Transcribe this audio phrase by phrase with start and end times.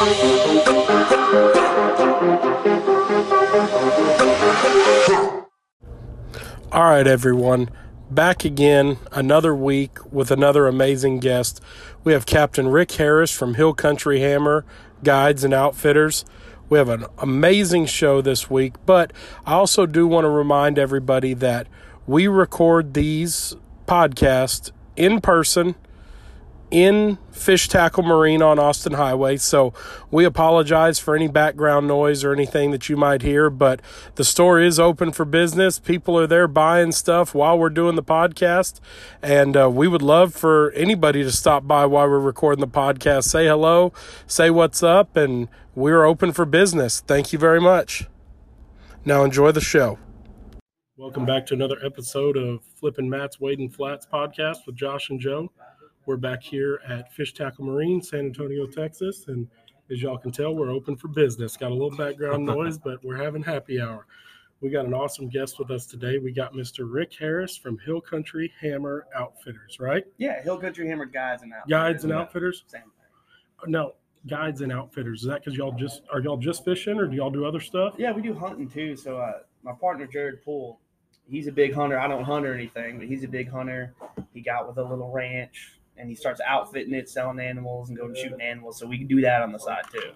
[0.00, 0.06] All
[6.84, 7.68] right, everyone.
[8.10, 11.60] Back again, another week with another amazing guest.
[12.02, 14.64] We have Captain Rick Harris from Hill Country Hammer
[15.04, 16.24] Guides and Outfitters.
[16.70, 19.12] We have an amazing show this week, but
[19.44, 21.66] I also do want to remind everybody that
[22.06, 23.54] we record these
[23.86, 25.74] podcasts in person
[26.70, 29.36] in Fish Tackle Marine on Austin Highway.
[29.36, 29.72] So
[30.10, 33.80] we apologize for any background noise or anything that you might hear, but
[34.14, 35.78] the store is open for business.
[35.78, 38.80] People are there buying stuff while we're doing the podcast.
[39.22, 43.24] And uh, we would love for anybody to stop by while we're recording the podcast,
[43.24, 43.92] say hello,
[44.26, 47.00] say what's up, and we're open for business.
[47.00, 48.06] Thank you very much.
[49.04, 49.98] Now enjoy the show.
[50.96, 55.50] Welcome back to another episode of Flipping Mats, Wading Flats podcast with Josh and Joe.
[56.10, 59.46] We're back here at Fish Tackle Marine, San Antonio, Texas, and
[59.92, 61.56] as y'all can tell, we're open for business.
[61.56, 64.06] Got a little background noise, but we're having happy hour.
[64.60, 66.18] We got an awesome guest with us today.
[66.18, 66.78] We got Mr.
[66.92, 70.02] Rick Harris from Hill Country Hammer Outfitters, right?
[70.18, 71.70] Yeah, Hill Country Hammer guides and outfitters.
[71.70, 72.64] Guides and Yeah, outfitters.
[72.66, 73.70] Same thing.
[73.70, 73.94] No,
[74.26, 75.20] guides and outfitters.
[75.20, 77.94] Is that because y'all just are y'all just fishing, or do y'all do other stuff?
[77.98, 78.96] Yeah, we do hunting too.
[78.96, 80.80] So uh, my partner Jared Poole,
[81.28, 82.00] he's a big hunter.
[82.00, 83.94] I don't hunt or anything, but he's a big hunter.
[84.34, 88.14] He got with a little ranch and he starts outfitting it, selling animals and going
[88.14, 88.78] shooting animals.
[88.78, 90.10] So we can do that on the side too.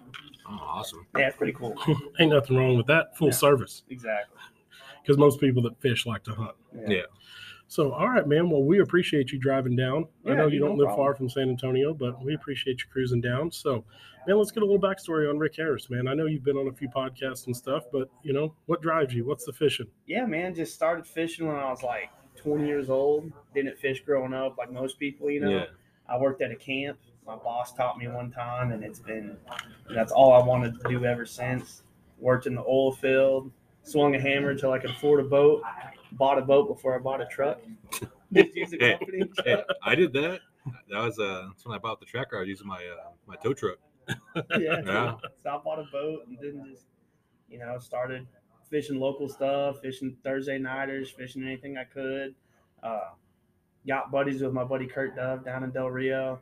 [0.47, 1.05] Oh, awesome.
[1.17, 1.75] Yeah, it's pretty cool.
[2.19, 3.15] Ain't nothing wrong with that.
[3.17, 3.33] Full Yeah.
[3.33, 4.37] service, exactly.
[5.01, 6.55] because most people that fish like to hunt.
[6.87, 7.01] Yeah.
[7.67, 8.49] So, all right, man.
[8.51, 10.05] Well, we appreciate you driving down.
[10.27, 11.05] I know you no don't live problem.
[11.05, 13.51] far from San Antonio, but we appreciate you cruising down.
[13.51, 13.83] So,
[14.27, 16.07] man, let's get a little backstory on Rick Harris, man.
[16.07, 19.15] I know you've been on a few podcasts and stuff, but you know what drives
[19.15, 19.25] you?
[19.25, 19.87] What's the fishing?
[20.05, 20.53] Yeah, man.
[20.53, 22.11] Just started fishing when I was like
[22.45, 23.31] 20 years old.
[23.53, 25.49] Didn't fish growing up like most people, you know.
[25.49, 25.65] Yeah.
[26.07, 26.99] I worked at a camp.
[27.25, 29.35] My boss taught me one time, and it's been
[29.89, 31.81] that's all I wanted to do ever since.
[32.19, 33.51] Worked in the oil field,
[33.83, 35.63] swung a hammer until I could afford a boat.
[36.11, 37.59] Bought a boat before I bought a truck.
[38.33, 39.23] Just use a company.
[39.45, 40.41] hey, I did that.
[40.89, 42.37] That was uh, that's when I bought the tractor.
[42.37, 43.77] I was using my uh, my tow truck.
[44.07, 44.13] yeah.
[44.85, 45.15] Yeah.
[45.43, 46.85] So I bought a boat and then just,
[47.49, 48.27] you know, started
[48.69, 52.35] fishing local stuff, fishing Thursday nighters, fishing anything I could.
[52.83, 53.09] Uh,
[53.87, 56.39] got buddies with my buddy Kurt Dove down in Del Rio.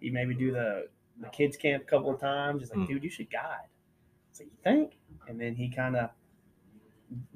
[0.00, 0.88] He made me do the,
[1.20, 2.62] the kids camp a couple of times.
[2.62, 2.92] He's like, Hmm.
[2.92, 3.68] dude, you should guide.
[4.32, 4.98] So you think?
[5.28, 6.10] And then he kind of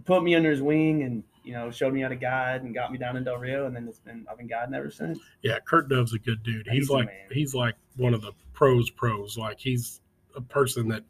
[0.04, 2.92] put me under his wing and you know showed me how to guide and got
[2.92, 3.66] me down in Del Rio.
[3.66, 5.18] And then it's been I've been guiding ever since.
[5.42, 6.66] Yeah, Kurt Dove's a good dude.
[6.66, 9.38] He's he's like he's like one of the pros pros.
[9.38, 10.02] Like he's
[10.36, 11.04] a person that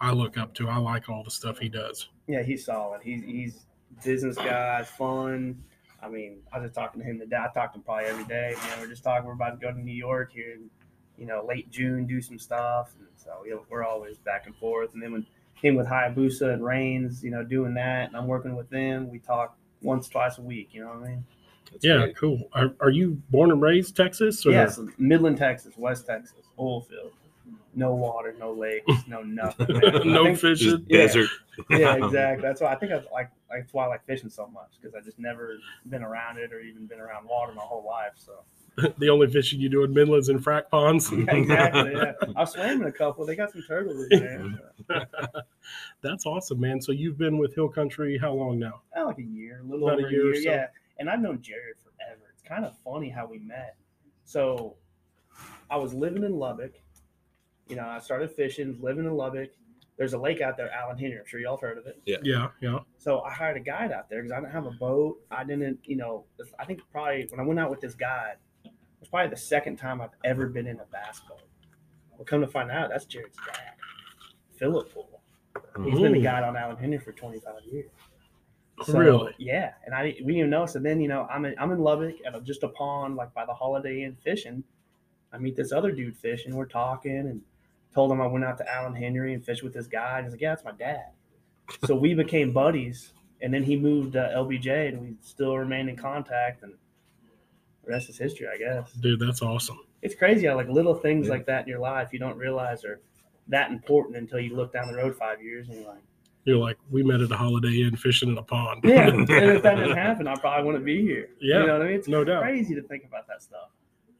[0.00, 0.68] I look up to.
[0.68, 2.08] I like all the stuff he does.
[2.26, 3.00] Yeah, he's solid.
[3.02, 3.66] He's he's
[4.02, 5.62] business guy, fun.
[6.02, 7.36] I mean, I was just talking to him today.
[7.36, 8.54] I talk to him probably every day.
[8.62, 9.26] Man, we're just talking.
[9.26, 10.68] We're about to go to New York here, in,
[11.16, 12.94] you know, late June, do some stuff.
[12.98, 14.92] And so you know, we're always back and forth.
[14.94, 18.54] And then when him with Hayabusa and Reins, you know, doing that, and I'm working
[18.54, 20.70] with them, we talk once, twice a week.
[20.72, 21.24] You know what I mean?
[21.70, 22.16] That's yeah, great.
[22.16, 22.50] cool.
[22.52, 24.44] Are, are you born and raised Texas?
[24.44, 24.50] Or?
[24.50, 27.12] Yes, Midland, Texas, West Texas, oil field,
[27.74, 29.66] no water, no lakes, no nothing.
[30.04, 30.70] no think- fishing.
[30.70, 30.98] Just Yeah.
[30.98, 31.28] desert.
[31.70, 32.42] yeah, exactly.
[32.42, 33.30] That's why I think I like.
[33.50, 35.56] That's why I like fishing so much because I just never
[35.86, 38.12] been around it or even been around water my whole life.
[38.16, 38.32] So
[38.98, 41.12] the only fishing you do in Midlands and frac ponds.
[41.12, 41.92] yeah, exactly.
[41.94, 43.24] Yeah, I swam in a couple.
[43.24, 44.18] They got some turtles in
[44.88, 44.98] there.
[46.02, 46.80] That's awesome, man.
[46.80, 48.82] So you've been with Hill Country how long now?
[48.96, 50.42] Uh, like a year, a little About a over a year or year.
[50.42, 50.50] so.
[50.50, 50.66] Yeah,
[50.98, 52.22] and I've known Jared forever.
[52.32, 53.76] It's kind of funny how we met.
[54.24, 54.74] So
[55.70, 56.72] I was living in Lubbock.
[57.68, 59.50] You know, I started fishing, living in Lubbock.
[59.96, 61.18] There's a lake out there, Alan Henry.
[61.18, 62.00] I'm sure y'all have heard of it.
[62.04, 62.48] Yeah, yeah.
[62.60, 62.80] Yeah.
[62.98, 65.20] So I hired a guide out there because I didn't have a boat.
[65.30, 66.24] I didn't, you know,
[66.58, 69.76] I think probably when I went out with this guide, it was probably the second
[69.76, 71.42] time I've ever been in a bass boat.
[72.16, 73.74] Well, come to find out, that's Jared's dad,
[74.58, 75.20] Philip Poole.
[75.84, 77.90] He's been a guide on Alan Henry for 25 years.
[78.88, 79.34] Oh, really?
[79.38, 80.66] Yeah, and I we didn't even know.
[80.66, 83.32] So then, you know, I'm in, I'm in Lubbock at a, just a pond, like
[83.32, 84.64] by the Holiday Inn fishing.
[85.32, 86.54] I meet this other dude fishing.
[86.54, 87.40] We're talking and
[87.94, 90.18] told him I went out to Alan Henry and fished with this guy.
[90.18, 91.06] And he's like, "Yeah, that's my dad."
[91.86, 95.96] so we became buddies, and then he moved to LBJ, and we still remain in
[95.96, 96.62] contact.
[96.62, 96.72] And
[97.84, 98.92] the rest is history, I guess.
[98.92, 99.78] Dude, that's awesome.
[100.02, 101.32] It's crazy how like little things Yeah.
[101.34, 103.00] like that in your life you don't realize are
[103.48, 106.02] that important until you look down the road five years and you're like.
[106.46, 108.82] You're like, we met at a Holiday Inn fishing in a pond.
[108.84, 111.30] Yeah, and if that didn't happen, I probably wouldn't be here.
[111.40, 111.94] Yeah, you know what I mean?
[111.96, 112.42] It's no doubt.
[112.42, 113.70] crazy to think about that stuff.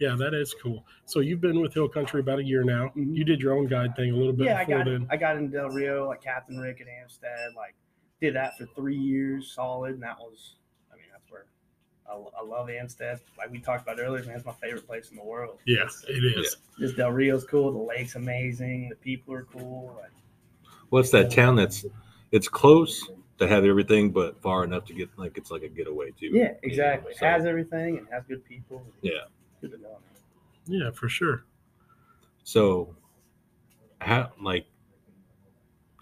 [0.01, 0.85] Yeah, that is cool.
[1.07, 2.89] So you've been with Hill Country about a year now.
[2.97, 3.15] Mhm.
[3.17, 5.07] You did your own guide thing a little bit Yeah, I before got then.
[5.11, 7.75] I got in Del Rio, like Captain Rick at Amistad, like
[8.21, 10.57] did that for three years solid, and that was,
[10.93, 11.47] I mean, that's where
[12.09, 13.21] I, I love Amistad.
[13.39, 15.59] Like we talked about earlier, man, it's my favorite place in the world.
[15.65, 16.57] Yeah, It's- it is.
[16.79, 17.71] Just Del Rio's cool.
[17.73, 18.89] The lake's amazing.
[18.89, 19.97] The people are cool.
[20.01, 20.11] Like,
[20.91, 21.85] What's that town that's
[22.33, 23.09] it's close
[23.39, 26.31] to have everything, but far enough to get like it's like a getaway too.
[26.33, 27.13] yeah, exactly.
[27.13, 28.85] It So- has everything and has good people.
[29.03, 29.13] Yeah.
[29.71, 29.99] Good to know.
[30.67, 31.45] Yeah, for sure.
[32.43, 32.95] So,
[34.01, 34.67] how like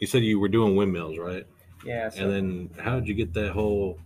[0.01, 1.47] you said you were doing windmills, right?
[1.85, 2.09] Yeah.
[2.09, 3.99] So, And then how did you get that whole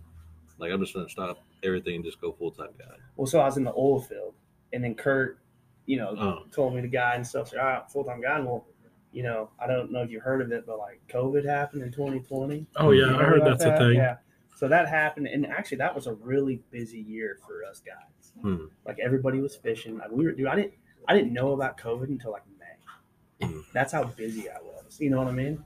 [0.59, 2.95] like I'm just gonna stop everything and just go full time guy?
[3.15, 4.35] well, so I was in the oil field,
[4.73, 5.39] and then Kurt,
[5.87, 6.45] you know, Oh.
[6.51, 7.49] told me to guide and stuff.
[7.49, 8.43] So, all right, full time guide.
[8.45, 8.67] Well,
[9.11, 11.91] you know, I don't know if you heard of it, but like COVID happened in
[11.91, 12.67] 2020.
[12.75, 13.79] Oh yeah, You I heard about that's a that?
[13.79, 13.95] thing.
[13.95, 14.17] Yeah.
[14.55, 18.16] So that happened, and actually, that was a really busy year for us guys.
[18.41, 18.65] Hmm.
[18.85, 19.97] Like everybody was fishing.
[19.97, 20.47] Like we were, dude.
[20.47, 20.73] I didn't,
[21.07, 23.45] I didn't know about COVID until like May.
[23.47, 23.61] Hmm.
[23.73, 24.99] That's how busy I was.
[24.99, 25.63] You know what I mean?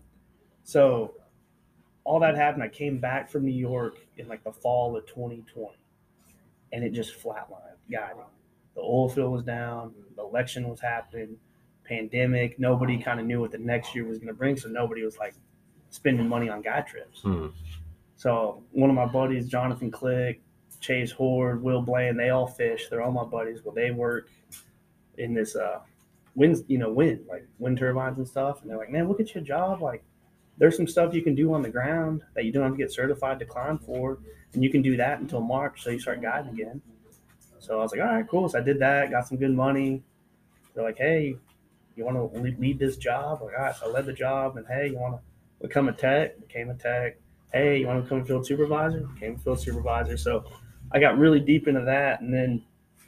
[0.64, 1.16] So,
[2.04, 2.64] all that happened.
[2.64, 5.78] I came back from New York in like the fall of 2020,
[6.74, 8.24] and it just flatlined guiding.
[8.76, 9.94] The oil field was down.
[10.16, 11.38] The election was happening.
[11.84, 12.60] Pandemic.
[12.60, 15.18] Nobody kind of knew what the next year was going to bring, so nobody was
[15.18, 15.34] like
[15.90, 17.22] spending money on guy trips.
[17.22, 17.48] Hmm.
[18.16, 20.42] So one of my buddies, Jonathan Click,
[20.82, 22.88] Chase Horde, Will Bland, they all fish.
[22.90, 23.64] They're all my buddies.
[23.64, 24.30] Well, they work
[25.18, 25.80] in this uh
[26.36, 28.62] wind, you know, wind, like wind turbines and stuff.
[28.62, 29.82] And they're like, man, look at your job.
[29.82, 30.04] Like
[30.58, 32.92] there's some stuff you can do on the ground that you don't have to get
[32.92, 34.20] certified to climb for.
[34.54, 35.84] And you can do that until March.
[35.84, 36.82] So you start guiding again.
[37.60, 38.50] So I was like, all right, cool.
[38.50, 40.04] So I did that, got some good money.
[40.74, 41.36] They're like, hey,
[41.96, 43.42] you want to lead this job?
[43.42, 43.76] Like, all right.
[43.76, 44.58] So I led the job.
[44.58, 46.40] And hey, you want to become a tech?
[46.40, 47.18] Became a tech
[47.54, 49.02] hey, you want to become a field supervisor?
[49.14, 50.18] Became a field supervisor.
[50.18, 50.46] So
[50.92, 52.22] I got really deep into that.
[52.22, 52.62] And then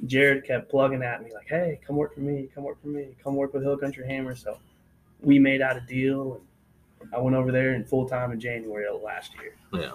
[0.05, 3.15] Jared kept plugging at me, like, hey, come work for me, come work for me,
[3.23, 4.35] come work with Hill Country Hammer.
[4.35, 4.57] So
[5.21, 6.41] we made out a deal.
[7.01, 9.55] And I went over there in full time in January of last year.
[9.73, 9.91] Yeah.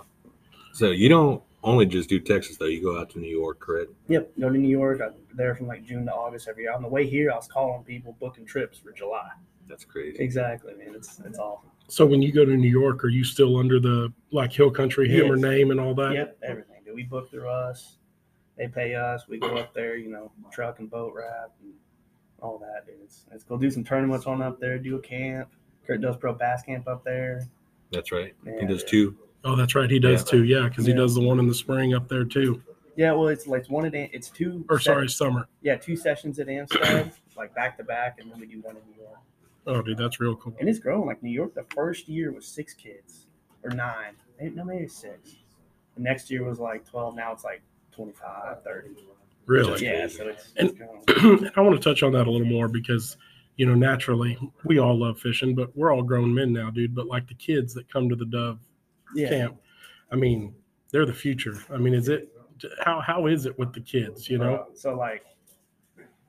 [0.72, 2.66] So you don't only just do Texas though.
[2.66, 3.90] You go out to New York, correct?
[4.08, 5.00] Yep, go to New York.
[5.04, 6.72] I'm there from like June to August every year.
[6.72, 9.28] On the way here, I was calling people, booking trips for July.
[9.68, 10.18] That's crazy.
[10.22, 10.94] Exactly, man.
[10.94, 11.70] It's it's awesome.
[11.88, 15.10] So when you go to New York, are you still under the like Hill Country
[15.10, 15.42] Hammer Yes.
[15.42, 16.12] name and all that?
[16.14, 16.67] Yep, everything.
[16.88, 17.98] Do we book through us?
[18.56, 19.28] They pay us.
[19.28, 21.74] We go up there, you know, truck and boat wrap and
[22.40, 22.86] all that.
[22.86, 22.96] Dude.
[23.04, 24.78] It's, it's go do some tournaments on up there.
[24.78, 25.50] Do a camp.
[25.86, 27.46] Kurt does pro bass camp up there.
[27.92, 28.34] That's right.
[28.46, 28.88] Yeah, he does yeah.
[28.88, 29.16] two.
[29.44, 29.90] Oh, that's right.
[29.90, 30.30] He does Yeah.
[30.30, 30.44] too.
[30.44, 32.62] Yeah, because he does the one in the spring up there too.
[32.96, 34.64] Yeah, well, it's like it's one at it's two.
[34.70, 35.46] Or se- sorry, summer.
[35.60, 38.82] yeah, two sessions at Amistad, like back to back, and then we do one in
[38.90, 39.18] New York.
[39.66, 40.54] Oh, dude, that's real cool.
[40.58, 41.06] And it's growing.
[41.06, 43.26] Like New York, the first year was six kids
[43.62, 44.14] or nine.
[44.40, 45.36] Maybe, no, maybe six.
[45.98, 47.16] The next year was like twelve.
[47.16, 47.60] Now it's like
[47.90, 48.90] 25, 30.
[49.46, 49.84] Really.
[49.84, 51.50] Yeah, so it's, And- it's growing.
[51.56, 53.16] I want to touch on that a little more because,
[53.56, 56.94] you know, naturally we all love fishing, but we're all grown men now, dude.
[56.94, 58.60] But like the kids that come to the Dove
[59.16, 59.28] Yeah.
[59.28, 59.56] camp,
[60.12, 60.54] I mean,
[60.92, 61.56] they're the future.
[61.72, 62.28] I mean, is it
[62.84, 64.30] how how is it with the kids?
[64.30, 64.66] You know?
[64.74, 65.24] So like,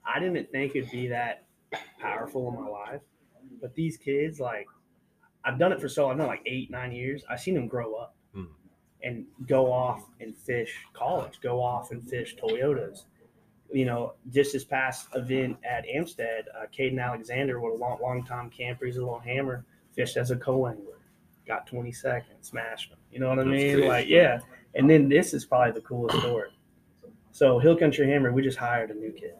[0.04, 1.44] I didn't think it'd be that
[2.00, 3.02] powerful in my life,
[3.62, 4.66] but these kids, like,
[5.46, 7.24] I've done it for so I've done like eight, nine years.
[7.30, 8.16] I've seen them grow up.
[9.02, 13.04] And go off and fish college, go off and fish Toyotas.
[13.72, 18.26] You know, just this past event at Amistad, uh, Caden Alexander, what a long, long
[18.26, 19.64] time camper, he's a little hammer,
[19.94, 20.98] fished as a co-angler,
[21.48, 22.98] got 20 seconds, smashed him.
[23.12, 23.88] You know what I mean?
[23.88, 24.40] Like, yeah.
[24.76, 26.50] And then this is probably the coolest story.
[27.32, 29.36] So Hill Country Hammer, we just hired a new kid.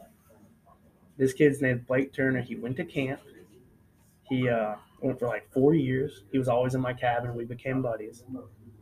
[1.16, 2.40] This kid's named Blake Turner.
[2.40, 3.20] He went to camp.
[4.28, 6.22] He uh, went for like four years.
[6.32, 7.34] He was always in my cabin.
[7.34, 8.24] We became buddies.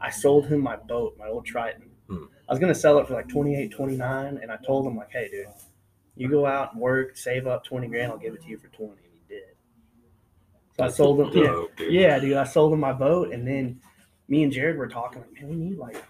[0.01, 1.91] I sold him my boat, my old Triton.
[2.09, 2.25] Hmm.
[2.49, 5.29] I was gonna sell it for like 28, 29, and I told him like, hey,
[5.31, 5.47] dude,
[6.17, 8.69] you go out and work, save up 20 grand, I'll give it to you for
[8.69, 8.93] 20.
[8.93, 9.43] And he did.
[10.77, 11.31] So I sold him.
[11.35, 11.93] Yeah, Dope, dude.
[11.93, 12.37] yeah, dude.
[12.37, 13.81] I sold him my boat, and then
[14.29, 16.03] me and Jared were talking like, man, we need like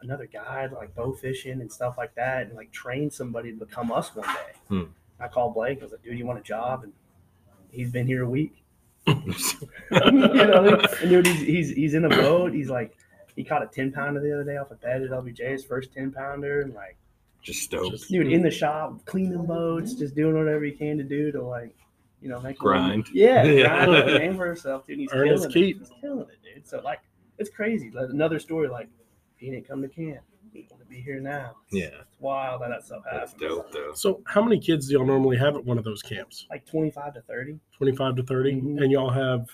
[0.00, 3.56] another guy to like bow fishing and stuff like that, and like train somebody to
[3.58, 4.52] become us one day.
[4.68, 4.82] Hmm.
[5.20, 5.80] I called Blake.
[5.80, 6.84] I was like, dude, you want a job?
[6.84, 6.92] And
[7.72, 8.62] he's been here a week.
[9.08, 12.52] You know, and dude, he's, he's he's in a boat.
[12.52, 12.96] He's like,
[13.36, 15.92] he caught a ten pounder the other day off a bed at LBJ, his first
[15.92, 16.96] ten pounder, and like,
[17.42, 17.90] just stoked.
[17.92, 21.42] Just- dude, in the shop, cleaning boats, just doing whatever he can to do to
[21.42, 21.74] like,
[22.20, 23.06] you know, make a little- Grind.
[23.12, 23.84] Yeah, Yeah.
[23.86, 24.98] grind, make a name for himself, dude.
[24.98, 25.76] He's Earn his killing keep.
[25.76, 25.88] it.
[25.88, 26.66] He's killing it, dude.
[26.66, 27.00] So like,
[27.38, 27.90] it's crazy.
[27.90, 28.88] Like, another story, like,
[29.36, 30.20] he didn't come to camp.
[30.52, 31.56] He want to be here now.
[31.70, 33.40] Yeah, It's wild that that stuff that's happens.
[33.50, 33.92] dope though.
[33.94, 36.46] So how many kids do y'all normally have at one of those camps?
[36.50, 37.58] Like twenty five to thirty.
[37.76, 38.82] Twenty five to 30 Mhm.
[38.82, 39.48] and y'all have.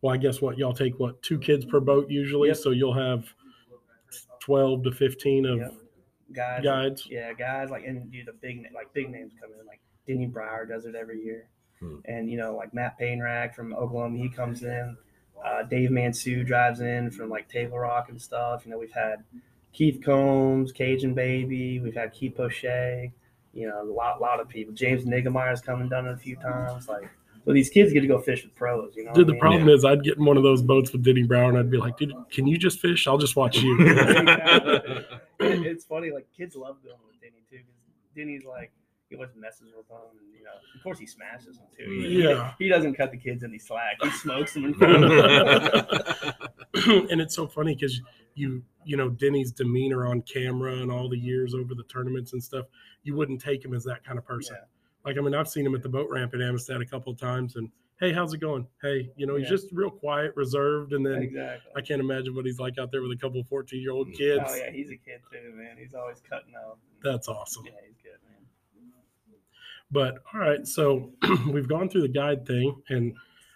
[0.00, 2.56] Well, I guess what y'all take what two kids per boat usually, Yep.
[2.58, 3.26] so you'll have
[4.40, 5.72] twelve to fifteen of Yep.
[6.32, 7.06] Guys, guides.
[7.10, 10.66] Yeah, guys like and do the big like big names come in like Denny Brauer
[10.66, 11.48] does it every year,
[11.80, 11.98] Hmm.
[12.06, 14.96] and you know like Matt Pangrac from Oklahoma he comes in,
[15.44, 18.64] uh, Dave Mansue drives in from like Table Rock and stuff.
[18.64, 19.24] You know we've had
[19.74, 21.80] Keith Combs, Cajun Baby.
[21.80, 22.64] We've had Keith Poche.
[23.52, 24.72] You know, a lot, lot of people.
[24.72, 26.88] James Niggemeyer's come and done it a few times.
[26.88, 27.08] Like,
[27.44, 28.94] so these kids get to go fish with pros.
[28.96, 29.40] You know, Dude, the I mean?
[29.40, 31.50] problem is I'd get in one of those boats with Denny Brauer.
[31.50, 33.06] and I'd be like, dude, can you just fish?
[33.06, 33.76] I'll just watch you.
[35.40, 36.10] It- it's funny.
[36.10, 38.72] Like kids love going with Denny too, because Denny's like
[39.08, 41.90] he always messes with them, and you know, of course he smashes them too.
[41.90, 42.52] He, Yeah.
[42.58, 43.96] he doesn't cut the kids any slack.
[44.02, 47.06] He smokes them in front of them.
[47.10, 48.00] and it's so funny because
[48.34, 52.42] you you know Denny's demeanor on camera and all the years over the tournaments and
[52.42, 52.66] stuff,
[53.02, 54.56] you wouldn't take him as that kind of person.
[54.58, 54.66] Yeah.
[55.04, 57.18] Like I mean, I've seen him at the boat ramp at Amistad a couple of
[57.18, 57.70] times, and
[58.00, 58.66] hey, how's it going?
[58.82, 61.72] Hey, you know, he's just real quiet, reserved, and then exactly.
[61.76, 64.08] I can't imagine what he's like out there with a couple of fourteen year old
[64.08, 64.16] mm.
[64.16, 64.42] kids.
[64.46, 65.76] Oh yeah, he's a kid too, man.
[65.78, 66.78] He's always cutting up.
[67.02, 67.64] That's awesome.
[67.66, 68.03] Yeah, he's good, man.
[69.94, 71.12] But all right, so
[71.52, 73.14] we've gone through the guide thing, and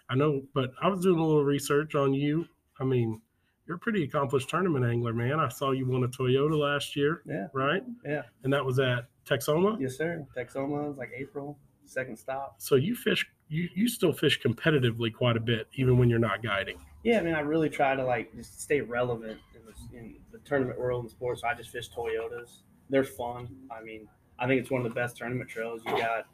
[0.09, 2.47] I know, but I was doing a little research on you.
[2.79, 3.21] I mean,
[3.67, 5.37] you're a pretty accomplished tournament angler, man.
[5.37, 7.83] I saw you won a Toyota last year, Yeah, right?
[8.05, 8.21] yeah.
[8.45, 9.79] And that was at Texoma.
[9.81, 10.25] Yes, sir.
[10.35, 12.55] Texoma is like April, second stop.
[12.57, 16.41] So you fish, you you still fish competitively quite a bit, even when you're not
[16.41, 16.77] guiding.
[17.03, 20.39] Yeah, I mean, I really try to like just stay relevant in the, in the
[20.39, 21.41] tournament world and sports.
[21.41, 22.61] So I just fish Toyotas.
[22.89, 23.49] They're fun.
[23.69, 24.07] I mean,
[24.39, 25.81] I think it's one of the best tournament trails.
[25.85, 26.25] You got,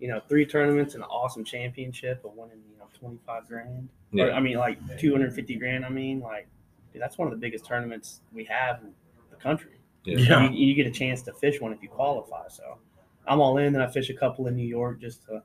[0.00, 3.88] you know, three tournaments and an awesome championship, of in you know, twenty five grand.
[4.12, 4.32] Or, Yeah.
[4.32, 5.84] I mean, like two hundred fifty grand.
[5.84, 6.48] I mean, like
[6.92, 8.92] dude, that's one of the biggest tournaments we have in
[9.30, 9.80] the country.
[10.04, 10.18] Yeah.
[10.18, 10.50] Yeah.
[10.50, 12.48] You, you get a chance to fish one if you qualify.
[12.48, 12.78] So
[13.26, 13.74] I'm all in.
[13.74, 15.42] and I fish a couple in New York just to,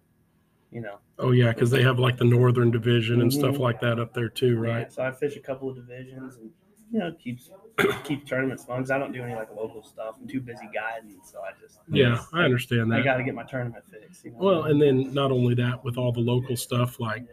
[0.71, 3.59] you know, Oh yeah, because they have like the Northern Division and stuff Mhm.
[3.59, 4.69] like that up there too, right?
[4.69, 4.91] Yeah, right?
[4.91, 6.51] so I fish a couple of divisions and
[6.91, 7.49] you know keeps
[8.03, 10.15] keep tournaments fun 'cause I don't do any like local stuff.
[10.19, 12.99] I'm too busy guiding, so I just Yeah, I understand that.
[12.99, 14.25] I got to get my tournament fixed.
[14.25, 14.37] You know?
[14.39, 17.25] Well, and then not only that, with all the local stuff like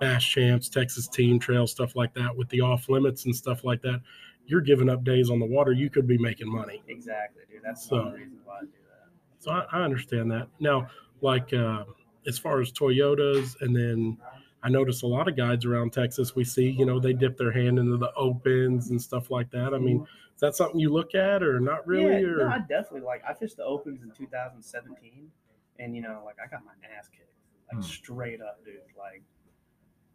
[0.00, 3.80] Bass Champs, Texas Team Trail, stuff like that, with the off limits and stuff like
[3.82, 4.00] that,
[4.46, 5.72] you're giving up days on the water.
[5.72, 6.82] You could be making money.
[6.88, 7.62] exactly, dude.
[7.64, 9.08] That's So- the reasons why I do that.
[9.38, 10.48] So I, I understand that.
[10.58, 10.88] Now,
[11.20, 11.84] like uh,
[12.26, 14.18] as far as Toyotas, and then
[14.64, 16.34] I notice a lot of guides around Texas.
[16.34, 19.74] We see, you know, they dip their hand into the opens and stuff like that.
[19.74, 20.00] I mean,
[20.34, 22.22] is that something you look at, or not really?
[22.22, 23.22] yeah, or no, I definitely like.
[23.28, 25.30] I fished the opens in 2017,
[25.78, 27.34] and you know, like I got my ass kicked,
[27.72, 27.88] like Hmm.
[27.88, 28.76] straight up, dude.
[28.98, 29.22] Like,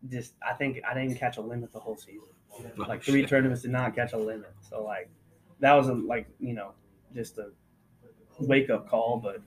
[0.09, 2.23] just I think I didn't catch a limit the whole season.
[2.75, 4.51] Like three tournaments did not catch a limit.
[4.61, 5.09] So like
[5.59, 6.71] that was a like you know
[7.13, 7.51] just a
[8.39, 9.41] wake up call, but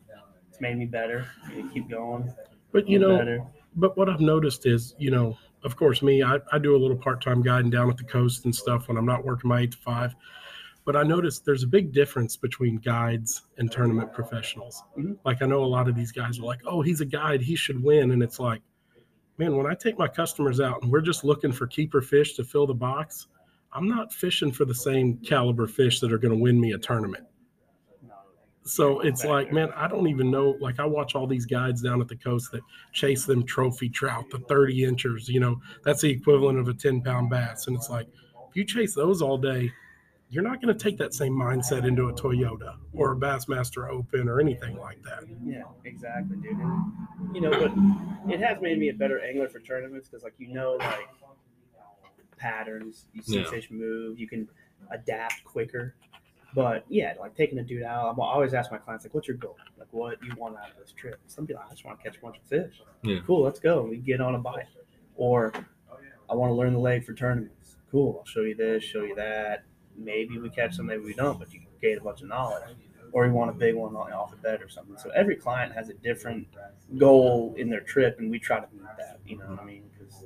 [0.49, 1.27] it's made me better.
[1.75, 2.33] Keep going.
[2.71, 3.43] but you know, better.
[3.77, 6.97] But what I've noticed is, you know, of course, me, I, I do a little
[6.97, 9.73] part time guiding down at the coast and stuff when I'm not working my eight
[9.73, 10.15] to five.
[10.85, 14.83] But I noticed there's a big difference between guides and tournament professionals.
[14.99, 15.17] Mhm.
[15.25, 17.55] Like, I know a lot of these guys are like, oh, he's a guide, he
[17.55, 18.11] should win.
[18.11, 18.63] And it's like,
[19.39, 22.45] man, when I take my customers out and we're just looking for keeper fish to
[22.45, 23.29] fill the box,
[23.73, 26.79] I'm not fishing for the same caliber fish that are going to win me a
[26.79, 27.25] tournament.
[28.65, 28.69] No.
[28.69, 30.57] So it's like, man, I don't even know.
[30.61, 34.31] Like, I watch all these guides down at the coast that chase them trophy trout,
[34.31, 37.67] the 30 inchers, you know, that's the equivalent of a 10 pound bass.
[37.67, 38.07] And it's like,
[38.51, 39.73] if you chase those all day,
[40.31, 44.29] you're not going to take that same mindset into a Toyota or a Bassmaster Open
[44.29, 45.25] or anything like that.
[45.45, 46.53] Yeah, exactly, dude.
[46.57, 46.93] And,
[47.35, 50.49] you know, but it has made me a better angler for tournaments because, like, you
[50.49, 51.09] know, like
[52.39, 53.51] patterns, you see Yeah.
[53.51, 54.49] fish move, you can
[54.91, 55.95] adapt quicker.
[56.55, 59.27] But yeah, like taking a dude out, I'm- I always ask my clients, like, what's
[59.29, 59.57] your goal?
[59.79, 61.19] Like, what you want out of this trip?
[61.27, 62.83] Some people, like, I just want to catch a bunch of fish.
[63.03, 63.21] Yeah.
[63.27, 63.83] Cool, let's go.
[63.83, 64.67] We get on a bite.
[65.17, 65.53] Or
[66.29, 67.77] I want to learn the leg for tournaments.
[67.91, 69.65] Cool, I'll show you this, show you that.
[69.97, 72.63] Maybe we catch some, maybe we don't, but you gain a bunch of knowledge
[73.13, 74.97] or you want a big one off the bed or something.
[74.97, 76.49] So every client has a different
[76.99, 79.19] goal in their trip, and we try to meet that.
[79.27, 79.91] You know what I mean?
[79.99, 80.25] Because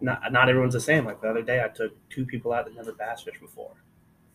[0.00, 1.04] not not everyone's the same.
[1.04, 3.72] Like the other day, I took two people out that never bass fished before,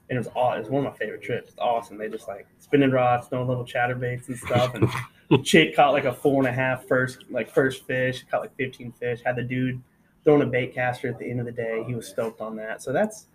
[0.09, 1.49] it was aw- it was one of my favorite trips.
[1.49, 1.97] It's awesome.
[1.97, 6.13] They just like spinning rods, throwing little chatterbaits and stuff, and chick caught like a
[6.13, 9.21] four and a half first like first fish, caught like fifteen fish.
[9.25, 9.81] Had the dude
[10.23, 11.83] throwing a bait caster at the end of the day.
[11.87, 12.81] He was stoked on that.
[12.81, 13.27] So that's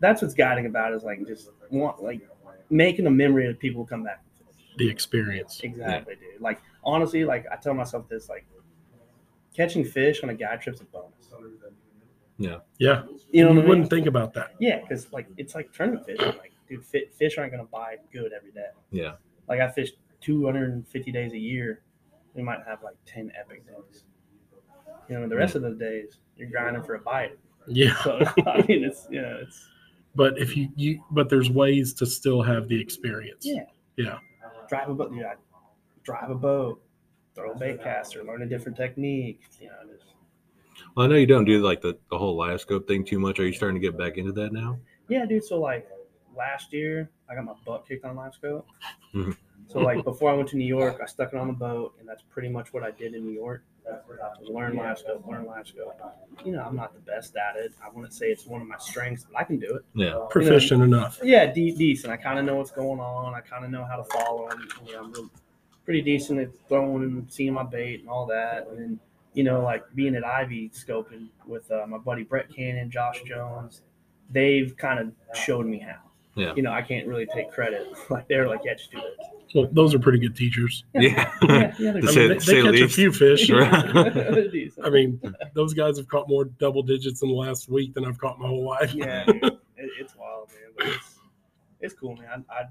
[0.00, 2.20] that's what's guiding about is like just want like
[2.70, 4.22] making a memory that people come back.
[4.78, 5.60] The experience.
[5.62, 6.40] Exactly, dude.
[6.40, 8.44] Like honestly, like I tell myself this, like
[9.54, 11.08] catching fish on a guide trip's a bonus.
[12.38, 12.58] Yeah.
[12.78, 13.04] Yeah.
[13.30, 14.54] You know you what wouldn't think about that.
[14.58, 16.26] Yeah, because like it's like tournament fishing.
[16.26, 18.70] Like, dude, fish aren't gonna bite good every day.
[18.90, 19.12] Yeah.
[19.48, 21.82] Like I fish 250 days a year.
[22.34, 24.04] We might have like 10 epic days.
[25.08, 27.38] You know, the rest of the days you're grinding for a bite.
[27.66, 27.94] Yeah.
[28.02, 29.68] So I mean, it's you know, it's
[30.14, 33.44] But if you, you, but there's ways to still have the experience.
[33.46, 33.64] Yeah.
[33.96, 34.18] Yeah.
[34.68, 35.12] drive a boat.
[35.12, 35.34] Dude, I
[36.02, 36.82] drive a boat,
[37.34, 39.40] throw a bait caster, learn a different technique.
[39.60, 40.11] You know, just
[40.94, 43.38] Well, I know you don't do like the, the whole live scope thing too much.
[43.40, 44.78] Are you starting to get back into that now?
[45.08, 45.44] Yeah, dude.
[45.44, 45.88] So like
[46.36, 48.66] last year I got my butt kicked on live scope.
[49.14, 49.36] Mhm.
[49.68, 52.06] So like before I went to New York, I stuck it on the boat, and
[52.06, 53.64] that's pretty much what I did in New York.
[53.84, 55.98] Was learn live scope, learn live scope.
[56.44, 57.72] You know, I'm not the best at it.
[57.84, 59.82] I wouldn't say it's one of my strengths, but I can do it.
[59.94, 60.24] Yeah.
[60.30, 61.18] Proficient enough.
[61.22, 62.12] Yeah, de- decent.
[62.12, 63.34] I kind of know what's going on.
[63.34, 64.68] I kind of know how to follow them.
[64.86, 65.30] You know, I'm real,
[65.84, 68.68] pretty decent at throwing and seeing my bait and all that.
[68.68, 69.00] And then,
[69.34, 73.82] you know, like being at Ivie scoping with uh, my buddy Brett Cannon, Josh Jones,
[74.30, 75.96] they've kind of showed me how.
[76.34, 76.54] Yeah.
[76.54, 77.86] You know, I can't really take credit.
[78.10, 79.16] Like they're like, yeah, just do it.
[79.54, 80.84] Well, those are pretty good teachers.
[80.94, 81.30] Yeah.
[81.42, 83.50] yeah, yeah, they're I mean, they, say they the catch a few fish.
[84.84, 85.20] I mean,
[85.54, 88.48] those guys have caught more double digits in the last week than I've caught my
[88.48, 88.94] whole life.
[88.94, 89.44] yeah, dude.
[89.44, 90.72] It, it's wild, man.
[90.76, 91.18] But it's
[91.80, 92.44] it's cool, man.
[92.50, 92.64] I, I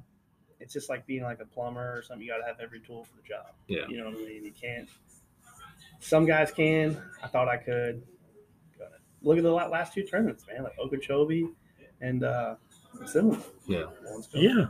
[0.60, 2.26] it's just like being like a plumber or something.
[2.26, 3.54] You got to have every tool for the job.
[3.68, 3.88] Yeah.
[3.90, 4.46] You know what I mean?
[4.46, 4.88] You can't.
[6.02, 6.98] Some guys can.
[7.24, 8.04] I thought I could.
[9.24, 10.64] Look at the last two tournaments, man.
[10.64, 11.46] Like Okeechobee
[12.02, 12.56] and uh,
[13.06, 13.38] Seminole.
[13.68, 13.86] Yeah.
[14.34, 14.66] Yeah,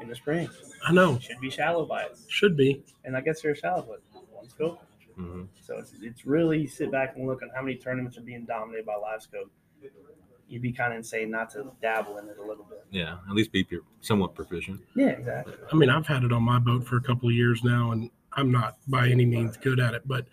[0.00, 0.48] In the spring,
[0.86, 1.18] I know.
[1.18, 2.84] should be shallow bites, Should be.
[3.04, 4.78] and I guess they're shallow, but one scope.
[5.16, 8.44] hmm So it's, it's really sit back and look at how many tournaments are being
[8.44, 9.50] dominated by live scope.
[10.48, 12.84] You'd be kind of insane not to dabble in it a little bit.
[12.92, 13.16] Yeah.
[13.28, 13.66] At least be
[14.00, 14.80] somewhat proficient.
[14.94, 15.54] Yeah, exactly.
[15.72, 18.10] I mean, I've had it on my boat for a couple of years now, and
[18.34, 20.02] I'm not by any means good at it.
[20.06, 20.26] But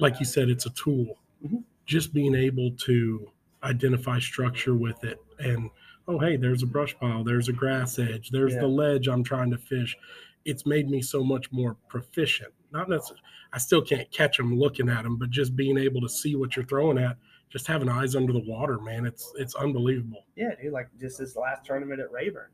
[0.00, 1.18] like you said, it's a tool.
[1.44, 1.64] Mhm.
[1.86, 3.30] Just being able to
[3.62, 5.70] identify structure with it, and
[6.08, 8.60] oh, hey, there's a brush pile, there's a grass edge, there's Yeah.
[8.60, 9.96] the ledge I'm trying to fish.
[10.44, 12.52] It's made me so much more proficient.
[12.72, 16.08] Not necessarily, I still can't catch them looking at them, but just being able to
[16.08, 17.16] see what you're throwing at,
[17.50, 20.24] just having eyes under the water, man, it's it's unbelievable.
[20.36, 20.72] Yeah, dude.
[20.72, 22.50] Like just this last tournament at Rayburn,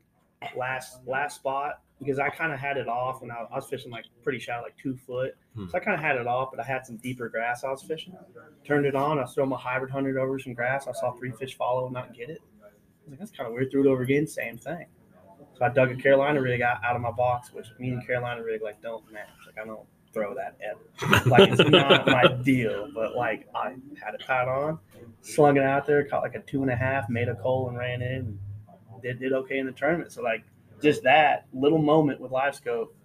[0.55, 3.91] last last spot because I kind of had it off when I, I was fishing
[3.91, 5.35] like pretty shallow, like two foot.
[5.55, 5.67] Hmm.
[5.69, 7.81] So I kind of had it off, but I had some deeper grass I was
[7.81, 8.15] fishing.
[8.65, 9.19] Turned it on.
[9.19, 10.87] I threw my hybrid hunter over some grass.
[10.87, 12.41] I saw three fish follow and not get it.
[12.61, 12.65] I
[13.05, 13.71] was like, that's kind of weird.
[13.71, 14.85] Threw it over again, same thing.
[15.57, 18.43] So I dug a Carolina rig out, out of my box, which me and Carolina
[18.43, 19.27] rig like don't match.
[19.47, 21.29] Like I don't throw that ever.
[21.29, 22.89] Like it's not my deal.
[22.93, 23.69] But like I
[24.03, 24.77] had it tied on,
[25.21, 27.77] slung it out there, caught like a two and a half, made a cull and
[27.77, 28.11] ran in.
[28.11, 28.39] And
[29.01, 30.11] did did okay in the tournament.
[30.11, 30.43] So like
[30.81, 32.95] just that little moment with live scope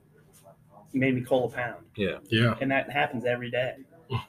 [0.93, 1.85] made me cull a pound.
[1.97, 2.19] Yeah.
[2.29, 2.55] Yeah.
[2.61, 3.77] And that happens every day.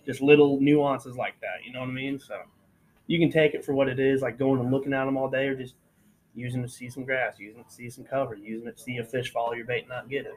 [0.06, 1.66] Just little nuances like that.
[1.66, 2.20] You know what I mean?
[2.20, 2.36] So
[3.08, 5.30] you can take it for what it is, like going and looking at them all
[5.30, 5.76] day, or just
[6.34, 8.84] using it to see some grass, using it to see some cover, using it to
[8.84, 10.34] see a fish follow your bait and not get it.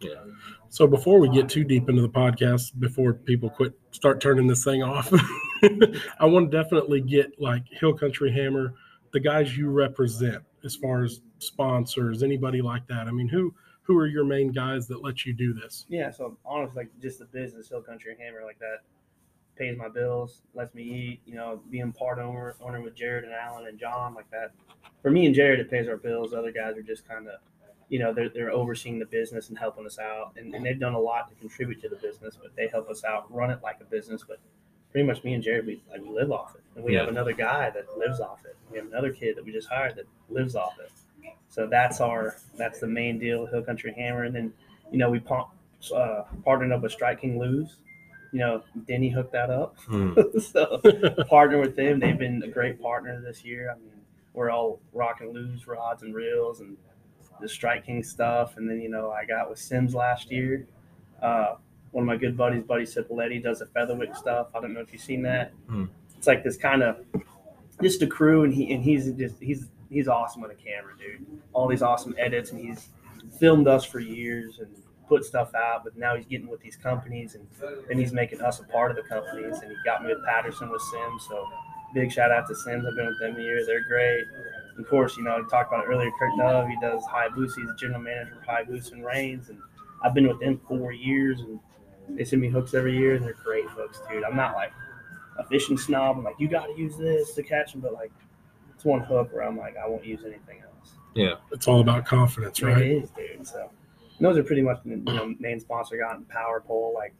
[0.00, 0.14] Yeah.
[0.68, 4.62] So before we get too deep into the podcast, before people quit start turning this
[4.62, 5.10] thing off,
[6.20, 8.74] I want to definitely get like Hill Country Hammer,
[9.12, 13.06] the guys you represent as far as sponsors, anybody like that.
[13.06, 15.84] I mean, who who are your main guys that let you do this?
[15.88, 18.78] Yeah, so honestly, like just the business, Hill Country Hammer, like that
[19.56, 21.20] pays my bills, lets me eat.
[21.26, 24.52] You know, being part owner owner with Jared and Alan and John, like that.
[25.02, 26.32] For me and Jared, it pays our bills.
[26.32, 27.34] Other guys are just kind of,
[27.88, 30.94] you know, they're they're overseeing the business and helping us out, and, and they've done
[30.94, 33.80] a lot to contribute to the business, but they help us out, run it like
[33.80, 34.24] a business.
[34.26, 34.38] But
[34.92, 37.34] pretty much, me and Jared, we like we live off it, and we have another
[37.34, 38.56] guy that lives off it.
[38.70, 40.90] We have another kid that we just hired that lives off it.
[41.54, 44.52] So that's our that's the main deal, Hill Country Hammer, and then
[44.90, 45.50] you know we pump,
[45.94, 47.76] uh, partnered up with Strike King Lew's.
[48.32, 50.14] You know, Denny hooked that up, Hmm.
[50.40, 50.80] so
[51.28, 52.00] partner with them.
[52.00, 53.70] They've been a great partner this year.
[53.70, 53.92] I mean,
[54.32, 56.76] we're all rocking Lew's rods and reels and
[57.40, 60.66] the Strike King stuff, and then you know I got with Simms last year.
[61.22, 61.54] Uh,
[61.92, 64.48] one of my good buddies, Buddy Cipoletti, does the Featherwick stuff.
[64.56, 65.52] I don't know if you've seen that.
[65.68, 65.84] Hmm.
[66.18, 66.96] It's like this kind of
[67.80, 71.26] just a crew, and he and he's just he's he's awesome with a camera, dude.
[71.52, 72.88] All these awesome edits, and he's
[73.38, 74.68] filmed us for years and
[75.08, 75.84] put stuff out.
[75.84, 77.46] But now he's getting with these companies, and
[77.88, 79.60] then he's making us a part of the companies.
[79.60, 81.48] And he got me with Patterson with Simms, so
[81.94, 82.84] big shout out to Simms.
[82.86, 84.24] I've been with them a year; they're great.
[84.78, 86.10] Of course, you know, we talked about it earlier.
[86.18, 87.54] Kurt Dove, he does high Hayabusa.
[87.56, 89.58] He's the general manager for Hayabusa and Reins, and
[90.02, 91.60] I've been with them four years, and
[92.08, 94.24] they send me hooks every year, and they're great hooks, dude.
[94.24, 94.72] I'm not like
[95.38, 96.18] a fishing snob.
[96.18, 98.12] I'm like, you got to use this to catch them, but like,
[98.84, 100.92] it's one hook where I'm like, I won't use anything else.
[101.14, 101.36] Yeah.
[101.52, 102.82] It's all about confidence, right?
[102.82, 103.46] is, dude.
[103.46, 103.70] So
[104.18, 106.92] and those are pretty much the you know, main sponsor got in Power Pole.
[106.94, 107.14] Like,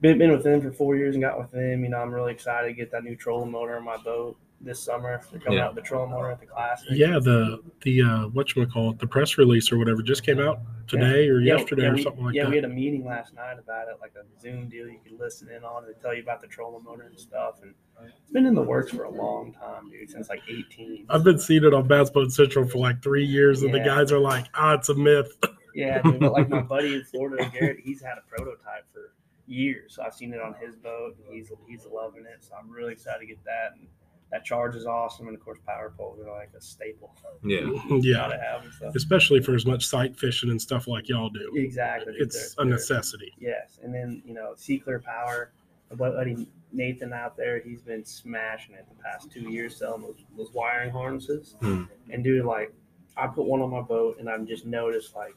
[0.00, 1.82] been been with them for four years and got with them.
[1.82, 4.80] You know, I'm really excited to get that new trolling motor on my boat this
[4.80, 5.20] summer.
[5.30, 5.66] They're coming Yeah.
[5.66, 6.88] out with the trolling motor at the classic.
[6.92, 10.38] Yeah, the the uh what you call it, the press release or whatever just came
[10.40, 12.36] out today or Yeah, yesterday yeah, or we, something like that.
[12.42, 15.18] yeah, we had a meeting last night about it, like a Zoom deal you could
[15.18, 17.56] listen in on and tell you about the trolling motor and stuff.
[17.62, 21.06] And it's been in the works for a long time, dude, since like 18.
[21.08, 24.10] I've been seeing it on Bass Boat Central for like three years, and the guys
[24.12, 25.32] are like, "Ah, it's a myth."
[25.72, 29.14] Yeah, dude, but like my buddy in Florida, Garrett, he's had a prototype for
[29.46, 29.94] years.
[29.94, 32.42] So I've seen it on his boat, and he's he's loving it.
[32.44, 33.74] So I'm really excited to get that.
[33.78, 33.86] And
[34.30, 37.14] that charge is awesome, and of course, power poles are like a staple.
[37.42, 37.60] Yeah.
[37.90, 38.94] yeah, Gotta have and stuff.
[38.94, 41.52] especially for as much sight fishing and stuff like y'all do.
[41.56, 42.14] Exactly.
[42.18, 43.32] It's They're- a they're- necessity.
[43.38, 45.52] Yes, and then you know, Sea Clear Power,
[45.90, 50.24] my buddy Nathan out there, he's been smashing it the past two years selling those,
[50.36, 51.56] those wiring harnesses.
[51.60, 51.84] Hmm.
[52.10, 52.72] And dude, like,
[53.16, 55.34] I put one on my boat, and I've just noticed like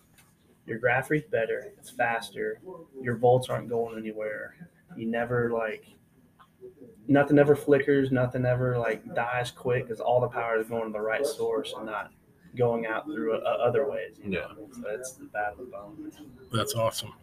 [0.67, 2.61] your graph read's better, it's faster,
[3.01, 4.55] your volts aren't going anywhere.
[4.95, 5.85] You never like
[7.07, 10.93] nothing ever flickers, nothing ever like dies quick because all the power is going to
[10.93, 12.11] the right source and not
[12.55, 14.17] going out through uh, other ways.
[14.23, 14.31] You?
[14.39, 14.47] Yeah.
[14.57, 14.73] mean?
[14.73, 16.11] So that's the battle of the bone.
[16.51, 17.13] That's awesome.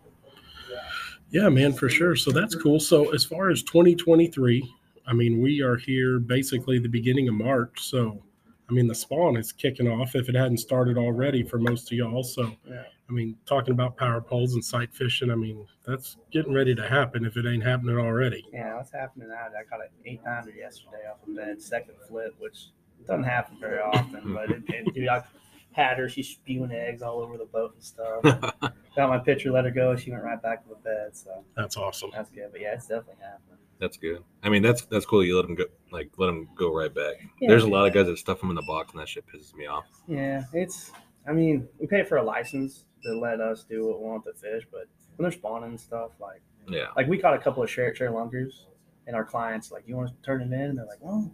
[1.31, 2.17] Yeah, man, for sure.
[2.17, 2.81] So that's cool.
[2.81, 4.69] So as far as 2023,
[5.07, 7.81] I mean, we are here basically the beginning of March.
[7.81, 8.21] So,
[8.69, 11.99] I mean, the spawn is kicking off if it hadn't started already for most of
[11.99, 12.23] y'all.
[12.23, 12.83] So, Yeah.
[13.11, 16.89] I mean, talking about power poles and sight fishing, I mean, that's getting ready to
[16.89, 18.45] happen if it ain't happening already.
[18.53, 19.35] Yeah, what's happening now?
[19.35, 22.69] I caught an eight pounder yesterday off of bed, second flip, which
[23.09, 24.33] doesn't happen very often.
[24.33, 25.25] But it, and dude, I
[25.73, 26.09] had her.
[26.09, 28.23] She's spewing eggs all over the boat and stuff.
[28.97, 29.97] Got my picture, let her go.
[29.97, 31.17] She went right back to the bed.
[31.17, 32.11] So That's awesome.
[32.13, 32.49] that's good.
[32.53, 33.59] But yeah, it's definitely happening.
[33.81, 34.23] That's good.
[34.43, 35.25] I mean, that's that's cool.
[35.25, 37.15] You let them go, like let them go right back.
[37.41, 37.49] Yeah.
[37.49, 39.55] There's a lot of guys that stuff them in the box, and that shit pisses
[39.55, 39.85] me off.
[40.07, 40.93] Yeah, it's.
[41.29, 44.33] I mean, we pay for a license to let us do what we want to
[44.33, 46.87] fish, but when they're spawning and stuff, like Yeah.
[46.97, 48.65] like we caught a couple of share ShareLunkers,
[49.07, 50.61] and our clients like, you want to turn them in?
[50.71, 51.31] And they're like, well,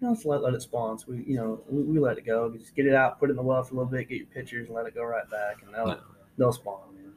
[0.00, 0.98] no, let's let, let it spawn.
[0.98, 2.50] So we, you know, we, we let it go.
[2.56, 4.26] Just get it out, put it in the well for a little bit, get your
[4.28, 5.96] pictures, and let it go right back, and they'll Yeah.
[6.38, 6.94] they'll spawn.
[6.94, 7.12] Man.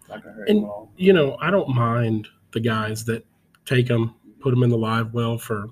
[0.00, 0.92] It's not gonna hurt And- them at all.
[0.96, 3.24] you know, I don't mind the guys that
[3.64, 5.66] take them, put them in the live well for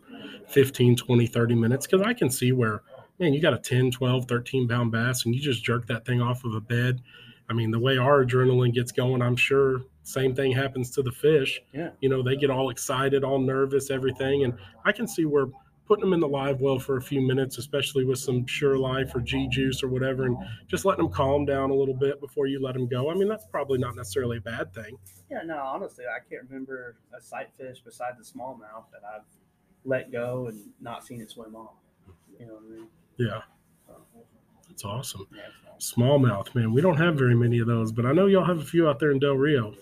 [0.48, 2.82] 15, 20, 30 minutes because I can see where,
[3.20, 6.20] man, you got a 10, 12, 13 pound bass and you just jerk that thing
[6.20, 7.02] off of a bed.
[7.48, 11.12] I mean, the way our adrenaline gets going, I'm sure same thing happens to the
[11.12, 11.60] fish.
[11.72, 11.90] Yeah.
[12.00, 14.44] You know, they get all excited, all nervous, everything.
[14.44, 14.54] And
[14.84, 15.46] I can see where
[15.86, 19.12] putting them in the live well for a few minutes, especially with some Sure Life
[19.14, 20.36] or G Juice or whatever, and
[20.68, 23.10] just letting them calm down a little bit before you let them go.
[23.10, 24.96] I mean, that's probably not necessarily a bad thing.
[25.28, 29.26] Yeah, no, honestly, I can't remember a sight fish besides the smallmouth that I've
[29.84, 31.74] let go and not seen it swim off.
[32.38, 32.86] You know what I mean?
[33.20, 33.42] Yeah.
[33.86, 33.94] So,
[34.68, 35.26] That's awesome.
[35.34, 35.42] yeah,
[35.74, 35.94] it's.
[35.94, 36.72] Smallmouth, man.
[36.72, 38.98] We don't have very many of those, but I know y'all have a few out
[38.98, 39.74] there in Del Rio.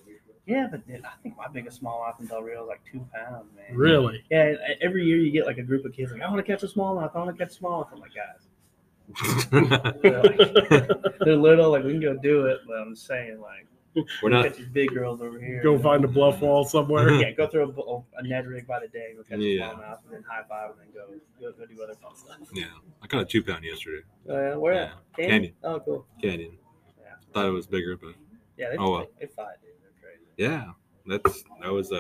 [0.47, 3.47] Yeah, but dude, I think my biggest smallmouth in Del Rio is like two pounds,
[3.55, 3.77] man.
[3.77, 4.25] Really?
[4.31, 6.53] Yeah, uh, every year you get like a group of kids like, I want to
[6.53, 7.15] catch a smallmouth.
[7.15, 7.93] I want to catch a smallmouth.
[7.93, 11.71] I'm like, guys, they're, like, they're little.
[11.71, 13.67] Like we can go do it, but I'm saying, like,
[14.23, 14.45] We're not.
[14.47, 15.63] catch these big girls over here.
[15.63, 17.11] Go find a bluff wall somewhere.
[17.21, 19.71] Yeah, go through a, bu- a Ned rig by the day, go catch Yeah.
[19.71, 21.07] a smallmouth, and then high five, and then go
[21.41, 22.37] go, go do other fun stuff.
[22.55, 22.65] Yeah,
[23.03, 24.03] I caught a two pound yesterday.
[24.29, 24.83] Uh, where Yeah.
[24.85, 24.93] at?
[25.17, 25.31] Canyon?
[25.31, 25.55] Canyon.
[25.65, 26.07] Oh, cool.
[26.23, 26.59] Canyon.
[27.01, 27.05] Yeah.
[27.33, 28.15] Thought it was bigger, but
[28.57, 29.07] Yeah, they, Oh, well.
[29.19, 29.71] they, they fight, dude.
[29.83, 30.25] They're crazy.
[30.37, 30.73] yeah,
[31.07, 31.97] that's that was uh,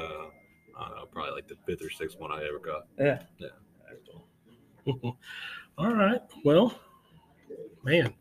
[0.79, 2.87] I don't know, probably like the fifth or sixth one I ever caught.
[2.99, 3.21] Yeah.
[3.39, 3.49] Yeah.
[3.89, 4.01] That's
[5.03, 5.19] cool.
[5.77, 6.21] all right.
[6.45, 6.79] Well,
[7.85, 8.15] man.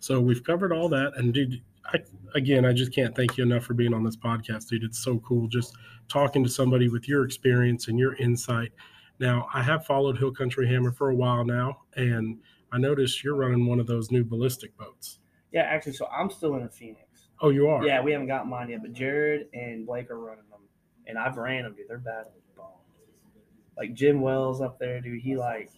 [0.00, 1.12] So we've covered all that.
[1.16, 1.98] And dude, I,
[2.34, 4.84] again, I just can't thank you enough for being on this podcast, dude.
[4.84, 5.74] It's so cool just
[6.08, 8.72] talking to somebody with your experience and your insight.
[9.20, 12.38] Now, I have followed Hill Country Hammer for a while now, and
[12.72, 15.20] I noticed you're running one of those new ballistic boats.
[15.52, 17.28] Yeah, actually, so I'm still in a Phoenix.
[17.40, 17.86] Oh, you are?
[17.86, 20.60] Yeah, we haven't got mine yet, but Jared and Blake are running them,
[21.06, 21.88] and I've ran them, dude.
[21.88, 22.70] They're bad as bones.
[23.76, 25.20] Like Jim Wells up there, dude.
[25.20, 25.70] He like,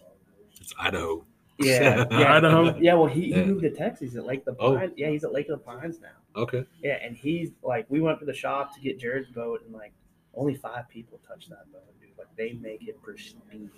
[0.59, 1.25] It's Idaho.
[1.59, 2.75] Yeah, yeah, Idaho?
[2.77, 2.93] yeah.
[2.93, 3.45] Well, he, he Yeah.
[3.45, 4.75] moved to Texas at Lake of the Oh.
[4.77, 4.93] Pines.
[4.95, 6.09] Yeah, he's at Lake of the Pines now.
[6.41, 6.65] Okay.
[6.83, 9.93] Yeah, and he's like, we went to the shop to get Jared's boat, and like,
[10.35, 12.09] only five people touched that boat, dude.
[12.17, 13.71] Like, they make it pristine.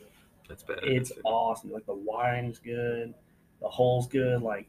[0.48, 0.80] That's bad.
[0.84, 1.72] It's awesome.
[1.72, 3.13] Like the wiring's good,
[3.62, 4.42] the hole's good.
[4.42, 4.68] Like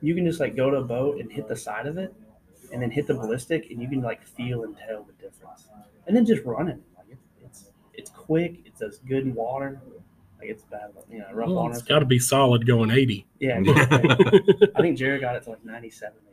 [0.00, 2.12] you can just like go to a boat and hit the side of it,
[2.72, 5.68] and then hit the ballistic, and you can like feel and tell the difference.
[6.06, 8.62] And then just running, like it's it's it's quick.
[8.64, 9.80] It's as good in water.
[10.42, 11.74] Like it's bad, you know, rough Well, water.
[11.74, 13.26] it's got to be solid going 80.
[13.38, 16.30] Yeah, I think Jared got it to like 97 the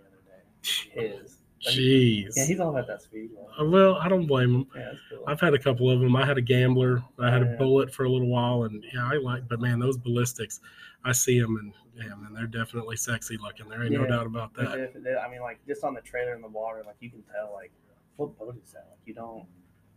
[0.99, 1.17] other day.
[1.19, 1.35] His.
[1.65, 2.31] Like, Jeez.
[2.37, 3.31] yeah, he's all about that speed.
[3.59, 4.67] Uh, well, I don't blame him.
[4.73, 5.23] Yeah, that's cool.
[5.27, 6.15] I've had a couple of them.
[6.15, 7.03] I had a gambler.
[7.19, 9.45] I had a bullet for a little while, and yeah, I like.
[9.49, 10.61] But man, those ballistics,
[11.03, 13.67] I see them, and yeah, man, they're definitely sexy looking.
[13.67, 14.93] There ain't no doubt about They're that.
[14.93, 17.23] diff- they're- I mean, like just on the trailer in the water, like you can
[17.23, 17.71] tell, like
[18.15, 18.87] what boat is that?
[18.89, 19.45] Like you don't.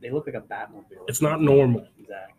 [0.00, 1.04] They look like a Batmobile.
[1.06, 1.86] It's not normal.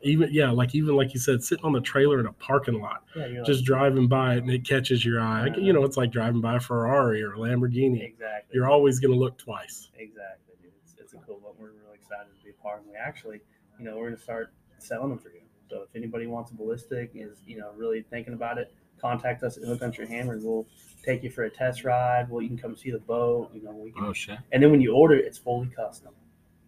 [0.03, 0.11] Exactly.
[0.11, 3.03] Even yeah, like even like you said, sitting on the trailer in a parking lot,
[3.15, 5.43] Yeah, you're just driving by it, and it catches your eye.
[5.47, 8.03] Like, you know, it's like driving by a Ferrari or a Lamborghini.
[8.03, 8.51] exactly.
[8.53, 9.89] You're always gonna look twice.
[9.97, 10.71] exactly, dude.
[10.83, 11.53] It's, it's a cool one.
[11.57, 12.81] We're really excited to be a part.
[12.81, 13.39] And we actually,
[13.79, 15.41] you know, we're gonna start selling them for you.
[15.69, 19.57] So if anybody wants a ballistic, is you know really thinking about it, contact us
[19.57, 20.37] at Hill Country Hammer.
[20.41, 20.67] We'll
[21.03, 22.29] take you for a test ride.
[22.29, 23.51] Well, you can come see the boat.
[23.53, 24.37] You know, we can Oh shit.
[24.51, 26.13] And then when you order it, it's fully custom.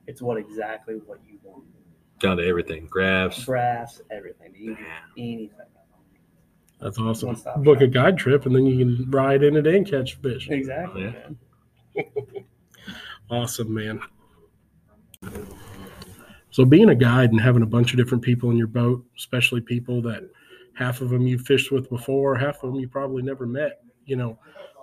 [0.07, 1.63] It's what exactly what you want.
[2.19, 2.87] Down to everything.
[2.87, 3.43] Graphs.
[3.45, 4.53] graphs, everything.
[4.57, 5.49] You can do anything.
[6.79, 7.27] That's awesome.
[7.27, 7.93] One-stop Book a shop.
[7.93, 10.49] guide trip, and then you can ride in it and catch fish.
[10.49, 11.03] Exactly.
[11.03, 11.11] Yeah.
[11.11, 11.37] man.
[13.31, 13.99] Awesome, man.
[16.51, 19.61] So being a guide and having a bunch of different people in your boat, especially
[19.61, 20.29] people that
[20.75, 24.15] half of them you fished with before, half of them you probably never met, you
[24.15, 24.37] know,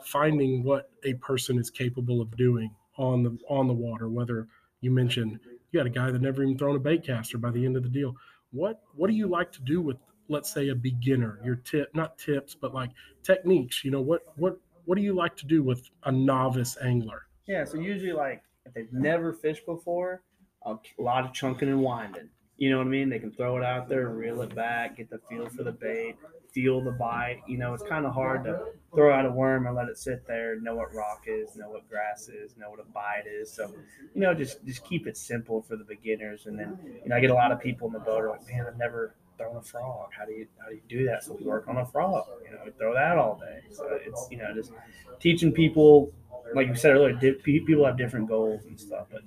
[0.04, 4.48] finding what a person is capable of doing on the on the water, whether
[4.80, 5.38] you mentioned
[5.72, 7.82] you got a guy that never even thrown a bait caster by the end of
[7.82, 8.14] the deal.
[8.52, 9.96] What what do you like to do with
[10.28, 11.40] let's say a beginner?
[11.42, 12.90] Your tip not tips, but like
[13.22, 17.26] techniques, you know, what what what do you like to do with a novice angler?
[17.46, 17.64] Yeah.
[17.64, 20.22] So usually, like if they've never fished before,
[20.66, 22.28] a lot of chunking and winding.
[22.62, 23.08] You know what I mean?
[23.08, 26.14] They can throw it out there, reel it back, get the feel for the bait,
[26.52, 27.40] feel the bite.
[27.48, 30.24] You know, it's kind of hard to throw out a worm and let it sit
[30.28, 33.52] there, know what rock is, know what grass is, know what a bite is.
[33.52, 33.74] So,
[34.14, 36.46] you know, just just keep it simple for the beginners.
[36.46, 38.46] And then, you know, I get a lot of people in the boat are like,
[38.46, 40.10] man, I've never thrown a frog.
[40.16, 41.24] How do you how do you do that?
[41.24, 42.26] So we work on a frog.
[42.44, 43.62] You know, we throw that all day.
[43.72, 44.70] So it's you know just
[45.18, 46.12] teaching people,
[46.54, 49.08] like you said earlier, di- people have different goals and stuff.
[49.10, 49.22] But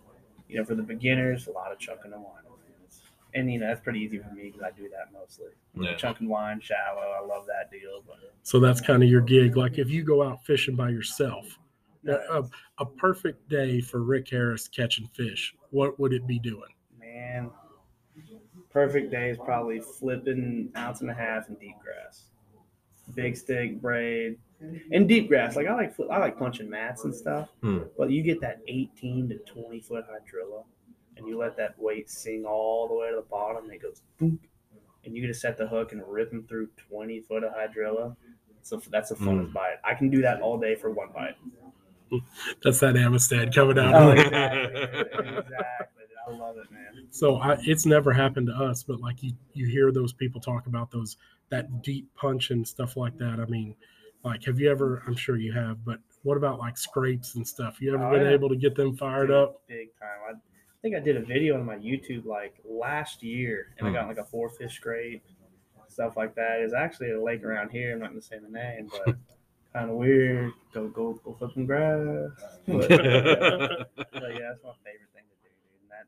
[0.47, 2.44] you know, for the beginners, a lot of chucking and wine.
[3.35, 5.47] And you know that's pretty easy for me because I do that mostly.
[5.75, 5.95] Yeah.
[5.95, 7.13] Chunk and wine, shallow.
[7.21, 8.01] I love that deal.
[8.07, 9.57] But So that's kind of your gig.
[9.57, 11.59] Like if you go out fishing by yourself,
[12.07, 12.43] a,
[12.77, 16.71] a perfect day for Rick Harris catching fish, what would it be doing?
[17.15, 17.49] man,
[18.69, 22.25] perfect day is probably flipping ounce and a half in deep grass,
[23.13, 24.37] big stick braid,
[24.91, 25.55] and deep grass.
[25.55, 27.49] Like I like I like punching mats and stuff.
[27.61, 27.79] Hmm.
[27.97, 30.63] But you get that 18 to 20 foot hydrilla,
[31.17, 34.01] and you let that weight sing all the way to the bottom, and it goes
[34.19, 34.39] boom,
[35.03, 38.15] and you get to set the hook and rip them through 20 foot of hydrilla.
[38.61, 39.53] So that's the funnest mm.
[39.53, 39.75] bite.
[39.83, 41.35] I can do that all day for one bite.
[42.63, 43.93] That's that Amistad coming out.
[43.93, 44.81] Oh, exactly.
[45.21, 46.03] exactly.
[46.27, 47.07] I love it, man.
[47.11, 50.65] So I, it's never happened to us, but like you, you hear those people talk
[50.67, 51.17] about those
[51.49, 53.39] that deep punch and stuff like that.
[53.39, 53.75] I mean,
[54.23, 55.03] like, have you ever?
[55.05, 57.79] I'm sure you have, but what about like scrapes and stuff?
[57.79, 58.33] You ever Oh, been yeah.
[58.33, 59.61] able to get them fired Dude, up?
[59.67, 60.09] Big time.
[60.27, 60.33] I
[60.85, 64.09] think I did a video on my YouTube like last year, and I got hmm.
[64.09, 65.23] like a four fish scrape,
[65.87, 66.59] stuff like that.
[66.59, 67.93] It's actually a lake around here.
[67.93, 69.15] I'm not gonna say the name, but
[69.73, 70.51] kind of weird.
[70.75, 72.29] Go go go flipping grass.
[72.67, 75.81] But, but yeah, that's my favorite thing to do, dude.
[75.81, 76.05] And that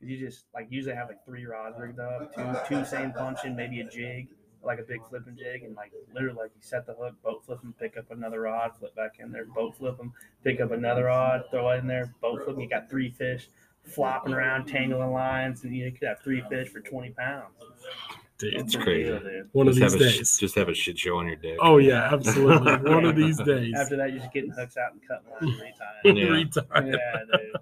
[0.00, 3.54] 'cause you just like usually have like three rods rigged up, two two same punching,
[3.54, 4.28] maybe a jig,
[4.62, 7.60] like a big flipping jig, and like literally like you set the hook, boat flip
[7.60, 11.04] them, pick up another rod, flip back in there, boat flip them, pick up another
[11.04, 12.56] rod, throw it in there, boat flip.
[12.56, 12.62] 'em.
[12.62, 13.50] You got three fish
[13.88, 17.54] flopping around, tangling lines, and you could have three fish for twenty pounds.
[18.38, 19.04] Dude, It's crazy.
[19.10, 19.48] deal, dude.
[19.52, 20.38] one of just these have a days.
[20.38, 21.56] just have a shit show on your deck.
[21.60, 22.72] Oh yeah, absolutely.
[22.92, 23.74] one of these days.
[23.76, 26.16] After that, you're just getting hooks out and cutting lines every time.
[26.16, 26.24] Yeah.
[26.26, 26.86] Every time.
[26.86, 27.56] yeah, dude.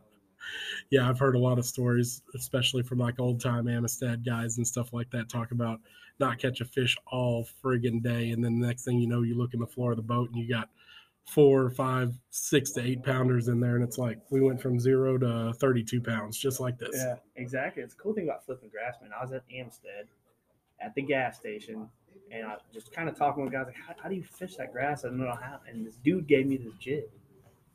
[0.90, 4.66] yeah, I've heard a lot of stories, especially from like old time Amistad guys and
[4.66, 5.80] stuff like that, talk about
[6.18, 9.34] not catch a fish all friggin' day, and then the next thing you know, you
[9.36, 10.68] look in the floor of the boat and you got
[11.26, 15.18] four, five, six to eight pounders in there, and it's like we went from zero
[15.18, 16.94] to thirty-two pounds, just like this.
[16.94, 17.82] Yeah, exactly.
[17.82, 19.10] It's a cool thing about flipping grass, man.
[19.18, 20.06] I was at Amistad
[20.80, 21.88] at the gas station,
[22.30, 24.56] and I was just kind of talking with guys like, how, how do you fish
[24.56, 25.04] that grass?
[25.04, 25.60] I don't know how.
[25.68, 27.04] And this dude gave me this jig.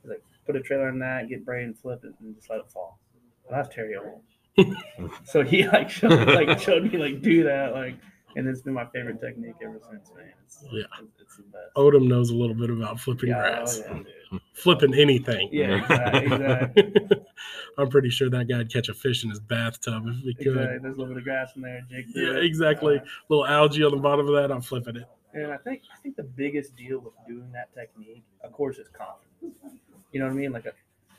[0.02, 2.60] He's like, put a trailer on that, get braid and flip it, and just let
[2.60, 3.00] it fall.
[3.44, 4.22] Well, that's Terry Old.
[5.24, 7.96] so he like showed, like showed me like do that like,
[8.36, 10.26] and it's been my favorite technique ever since, man.
[10.46, 10.84] It's, Yeah.
[11.20, 11.72] it's, the best.
[11.76, 15.50] Oldham knows a little bit about flipping yeah, grass, oh, yeah, flipping anything.
[15.52, 16.26] yeah, exactly.
[16.34, 17.22] exactly.
[17.78, 20.48] I'm pretty sure that guy'd catch a fish in his bathtub if he could.
[20.48, 20.80] exactly.
[20.82, 23.00] There's a little bit of grass in there, through Yeah, exactly.
[23.00, 25.06] Uh, little algae on the bottom of that, I'm flipping it.
[25.34, 28.88] And I think I think the biggest deal with doing that technique, of course, is
[28.90, 29.80] confidence.
[30.12, 30.52] You know what I mean?
[30.52, 30.74] Like a,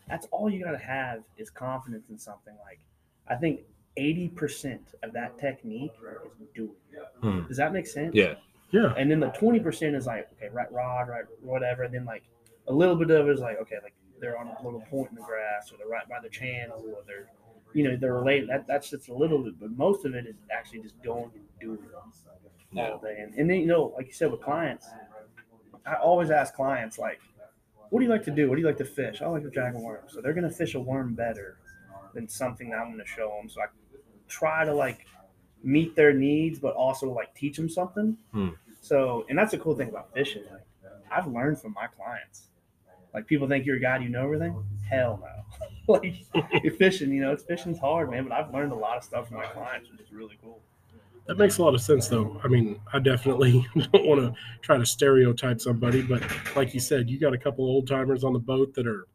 [0.09, 2.55] that's all you gotta have is confidence in something.
[2.65, 2.79] Like
[3.29, 3.61] I think
[3.97, 5.93] eighty percent of that technique
[6.41, 6.71] is doing.
[7.21, 7.47] Hmm.
[7.49, 8.15] Does that make sense?
[8.15, 8.35] Yeah.
[8.71, 8.95] Yeah.
[8.97, 11.83] And then the twenty percent is like okay, right rod, right whatever.
[11.85, 12.23] And then like
[12.69, 15.17] a little bit of it is like okay, like they're on a little point in
[15.17, 17.29] the grass or they're right by the channel or they're
[17.75, 18.49] you know they're related.
[18.49, 21.45] That that's just a little bit, but most of it is actually just going and
[21.61, 21.91] doing it
[22.73, 22.91] Yeah.
[22.93, 23.17] all day.
[23.21, 24.87] And, and then you know, like you said with clients,
[25.87, 27.19] I always ask clients like,
[27.91, 28.49] "What do you like to do?
[28.49, 30.51] What do you like to fish?" I like to drag a worm, so they're gonna
[30.51, 31.59] fish a worm better
[32.15, 33.49] than something that I'm gonna show them.
[33.49, 33.67] So I
[34.33, 35.07] try to like
[35.63, 38.17] meet their needs, but also like teach them something.
[38.33, 38.49] Hmm.
[38.81, 40.43] So, and that's a cool thing about fishing.
[40.51, 40.63] Like,
[41.11, 42.49] I've learned from my clients.
[43.13, 44.65] Like people think you're a guy, you know everything.
[44.89, 45.95] Hell no.
[45.95, 46.15] like
[46.63, 48.27] you're fishing, you know, it's fishing's hard, man.
[48.29, 50.61] But I've learned a lot of stuff from my clients, which is really cool.
[51.27, 52.41] That makes a lot of sense, though.
[52.43, 56.23] I mean, I definitely don't want to try to stereotype somebody, but
[56.57, 59.07] like you said, you got a couple old timers on the boat that are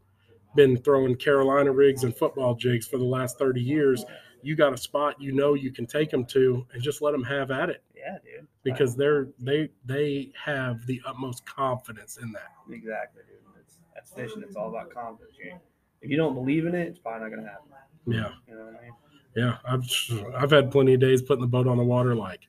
[0.55, 4.03] been throwing Carolina rigs and football jigs for the last 30 years.
[4.41, 7.23] You got a spot you know you can take them to and just let them
[7.23, 8.47] have at it Yeah, dude.
[8.63, 12.51] because they're they they have the utmost confidence in that.
[12.71, 13.37] exactly, dude.
[13.59, 14.43] It's, that's fishing.
[14.45, 15.35] It's all about confidence.
[15.43, 15.53] You,
[16.01, 17.63] if you don't believe in it, it's probably not gonna happen.
[18.05, 18.93] Yeah, You know what I mean?
[19.35, 19.57] yeah.
[19.65, 22.41] I've I've had plenty of days putting the boat on the water like,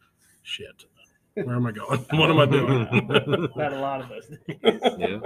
[0.43, 0.85] shit.
[1.35, 2.01] Where am I going?
[2.11, 3.49] what am I doing?
[3.57, 4.59] Not a lot of those days.
[4.99, 5.19] yeah.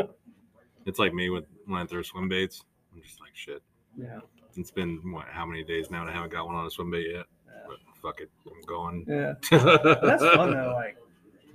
[0.87, 2.65] It's like me with when I throw swim baits.
[2.95, 3.63] I'm just like shit.
[3.97, 4.21] yeah.
[4.57, 6.91] It's been what how many days now and I haven't got one on a swim
[6.91, 7.27] bait yet.
[7.47, 7.53] Yeah.
[7.69, 8.31] But fuck it.
[8.47, 9.05] I'm going.
[9.09, 9.35] Yeah.
[9.51, 10.73] That's fun though.
[10.77, 10.97] Like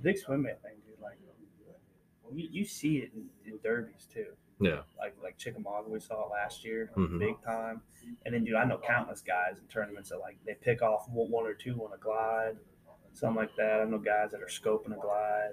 [0.02, 1.00] big swim bait thing, dude.
[1.02, 1.18] Like
[2.32, 4.26] you, you see it in, in derbies too.
[4.60, 4.80] Yeah.
[4.98, 7.18] Like like Chickamauga, we saw it last year, Mhm.
[7.18, 7.80] big time.
[8.24, 11.30] And then, dude, I know countless guys in tournaments that like they pick off one
[11.30, 12.56] one or two on a glide,
[13.12, 13.80] something like that.
[13.80, 15.50] I know guys that are scoping a glide,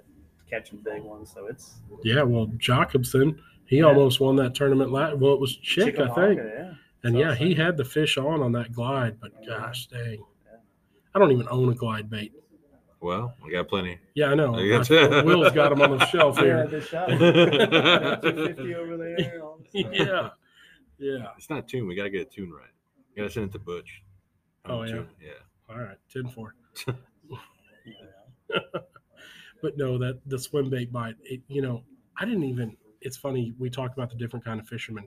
[0.50, 1.32] catching big ones.
[1.32, 3.84] So it's yeah, well, Jacobson, he Yeah.
[3.84, 5.18] almost won that tournament last.
[5.18, 6.72] Well, it was Chick, I think, Yeah.
[7.04, 9.18] And So yeah, he had the fish on on that glide.
[9.20, 10.24] But oh, gosh dang,
[11.14, 12.32] I don't even own a glide bait.
[13.00, 13.98] Well, I got plenty.
[14.14, 14.54] Yeah, I know.
[14.56, 16.66] I got I- Will's got them on the shelf here.
[16.66, 17.08] the shot.
[17.08, 19.40] 250 over there.
[19.42, 19.92] all this stuff.
[19.94, 20.30] yeah,
[20.98, 21.26] yeah.
[21.36, 21.86] It's not tuned.
[21.86, 22.70] We gotta get it tuned right.
[23.14, 24.02] You gotta send it to Butch.
[24.64, 24.92] Oh, yeah?
[24.92, 25.30] Tune- Yeah.
[25.68, 26.54] All right, ten four.
[29.62, 31.16] but no, that the swim bait bite.
[31.24, 31.82] It, you know,
[32.18, 32.76] I didn't even.
[33.00, 35.06] It's funny we talk about the different kind of fishermen.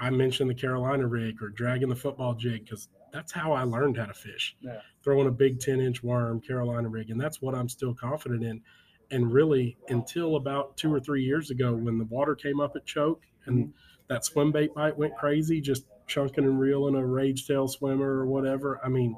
[0.00, 3.98] I mentioned the Carolina rig or dragging the football jig because that's how I learned
[3.98, 4.56] how to fish.
[4.60, 4.80] Yeah.
[5.04, 8.62] Throwing a big ten inch worm, Carolina rig, and that's what I'm still confident in.
[9.10, 12.86] And really, until about two or three years ago, when the water came up at
[12.86, 13.70] choke and mm-hmm.
[14.08, 18.26] that swim bait bite went crazy, just chunking and reeling a rage tail swimmer or
[18.26, 18.80] whatever.
[18.84, 19.16] I mean,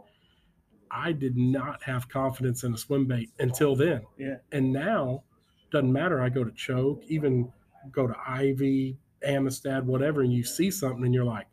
[0.91, 4.03] I did not have confidence in a swim bait until then.
[4.19, 4.37] Yeah.
[4.51, 5.25] And now,
[5.71, 6.21] doesn't matter.
[6.21, 7.53] I go to choke, even
[7.91, 11.47] go to Ivie, Amistad, whatever, and you see something and you're like,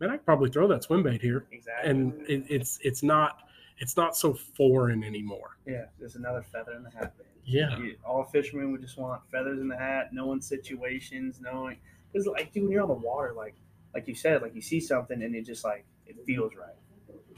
[0.00, 1.46] man, I could probably throw that swim bait here.
[1.52, 1.90] Exactly.
[1.90, 3.40] And it, it's it's not
[3.78, 5.58] it's not so foreign anymore.
[5.66, 7.14] yeah, just another feather in the hat.
[7.18, 7.26] man.
[7.44, 7.78] Yeah.
[7.78, 11.76] You- all fishermen would just want feathers in the hat, knowing situations, knowing
[12.12, 13.54] because like dude, when you're on the water, like
[13.94, 16.74] like you said, like you see something and it just like it feels right.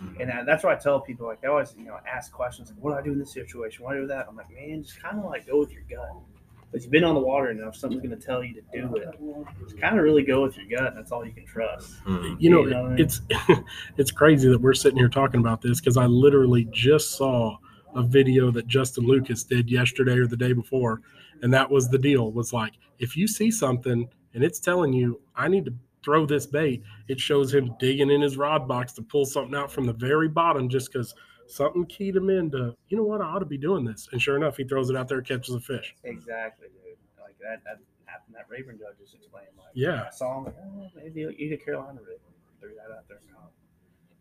[0.02, 0.20] Mm-hmm.
[0.20, 2.78] And that- that's why I tell people like they always you know ask questions like,
[2.82, 3.84] what do I do in this situation?
[3.84, 4.26] What do I do that?
[4.28, 6.08] I'm like, man, just kind of like go with your gut.
[6.70, 9.08] Because you've been on the water enough, something's going to tell you to do it.
[9.64, 10.92] Just kind of really go with your gut.
[10.94, 12.04] That's all you can trust.
[12.04, 12.36] Mhm.
[12.38, 13.00] You know, You know what I mean?
[13.00, 13.20] it's
[13.96, 17.56] it's crazy that we're sitting here talking about this because I literally just saw
[17.94, 21.00] a video that Justin Lucas did yesterday or the day before,
[21.42, 22.30] and that was the deal.
[22.32, 26.46] Was like if you see something and it's telling you I need to throw this
[26.46, 29.92] bait, it shows him digging in his rod box to pull something out from the
[29.94, 31.14] very bottom just because
[31.48, 32.74] something keyed him into.
[32.88, 33.20] You know what?
[33.20, 35.54] I ought to be doing this, and sure enough, he throws it out there, catches
[35.54, 35.94] a fish.
[36.04, 36.96] Exactly, dude.
[37.20, 38.34] Like that, that happened.
[38.36, 39.48] That Rayburn judge just explained.
[39.56, 40.04] Like, Yeah.
[40.06, 40.44] I saw him.
[40.46, 42.18] Like, oh, maybe he'll eat a Carolina rig.
[42.60, 43.18] Threw that out there.
[43.18, 43.24] and.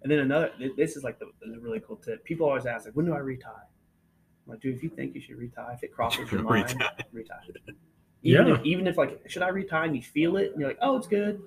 [0.03, 0.51] And then another.
[0.77, 2.23] This is like the, the really cool tip.
[2.23, 3.43] People always ask, like, when do I retie?
[3.47, 7.03] I'm like, dude, if you think you should retie, if it crosses your mind, Retie.
[7.11, 7.31] retie.
[8.23, 8.55] Even Yeah.
[8.55, 9.69] if, even if like, should I retie?
[9.75, 11.41] And you feel it, and you're like, oh, it's good.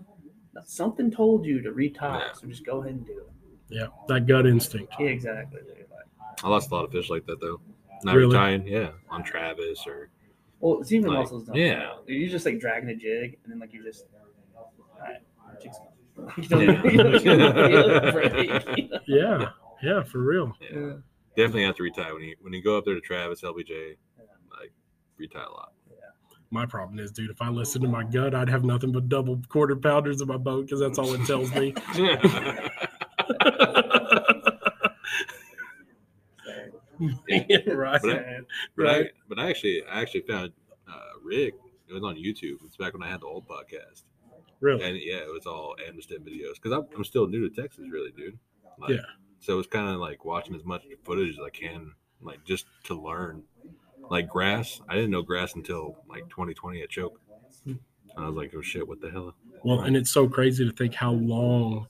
[0.64, 2.32] Something told you to retie, Yeah.
[2.32, 3.30] so just go ahead and do it.
[3.70, 4.92] Yeah, that gut instinct.
[4.98, 5.86] Yeah, exactly, dude.
[6.42, 7.60] I lost a lot of fish like that though.
[8.02, 8.34] Not Really?
[8.36, 10.08] retying, yeah, on Travis or
[10.60, 11.44] well, it's even Like, muscles.
[11.44, 11.78] Don't yeah.
[11.78, 11.98] know.
[12.06, 14.06] You're just like dragging a jig, and then like you just,
[14.56, 15.18] all right,
[15.62, 15.86] jig's gone.
[16.36, 18.98] You don't- you don't feel the break, you know?
[19.06, 19.50] Yeah,
[19.82, 20.52] yeah, for real.
[20.60, 20.78] yeah.
[20.78, 20.92] Yeah.
[21.36, 23.96] definitely have to retie when you when you go up there to Travis LBJ,
[24.58, 24.72] like
[25.18, 25.72] retie a lot.
[26.52, 29.40] My problem is, dude, if I listen to my gut, I'd have nothing but double
[29.48, 31.72] quarter pounders in my boat because that's all it tells me.
[37.68, 38.40] right, But I-
[38.76, 39.06] But right.
[39.06, 40.52] I, but I actually I actually found
[40.88, 41.54] uh, Rick.
[41.88, 42.56] It was on YouTube.
[42.64, 44.04] It's back when I had the old podcast,
[44.60, 44.82] Really?
[44.84, 48.12] and yeah, it was all Amistad videos because I'm, I'm still new to Texas, really,
[48.12, 48.38] dude.
[48.78, 48.96] Like, Yeah.
[49.40, 52.94] So it's kind of like watching as much footage as I can, like just to
[52.94, 53.42] learn.
[54.10, 57.20] Like grass, I didn't know grass until like 2020 at Choke.
[57.64, 57.78] And
[58.16, 59.34] I was like, oh shit, what the hell?
[59.64, 61.86] Well, and it's so crazy to think how long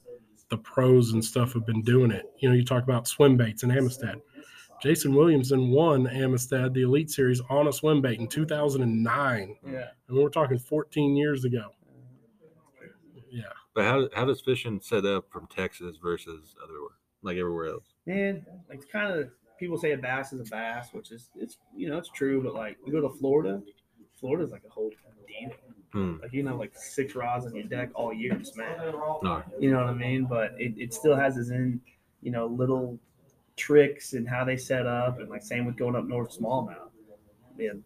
[0.51, 2.25] the pros and stuff have been doing it.
[2.39, 4.21] You know, you talk about swim baits and Amistad.
[4.83, 9.55] Jason Williamson won Amistad, the Elite Series, on a swim bait in 2009.
[9.65, 9.85] Yeah.
[10.07, 11.69] And we're talking 14 years ago.
[13.31, 13.43] Yeah.
[13.73, 16.73] But how how does fishing set up from Texas versus other
[17.21, 17.85] like everywhere else?
[18.05, 21.57] Man, like it's kind of people say a bass is a bass, which is it's
[21.73, 23.61] you know it's true, but like we go to Florida,
[24.19, 24.89] Florida's like a whole
[25.27, 25.51] deal.
[25.93, 26.17] Hmm.
[26.21, 28.77] Like you know, like six rods on your deck all year smack.
[28.77, 29.43] No.
[29.59, 30.25] You know what I mean?
[30.25, 31.81] But it, it still has its in
[32.21, 32.97] you know little
[33.57, 36.89] tricks and how they set up, and like same with going up north smallmouth.
[37.57, 37.83] Man,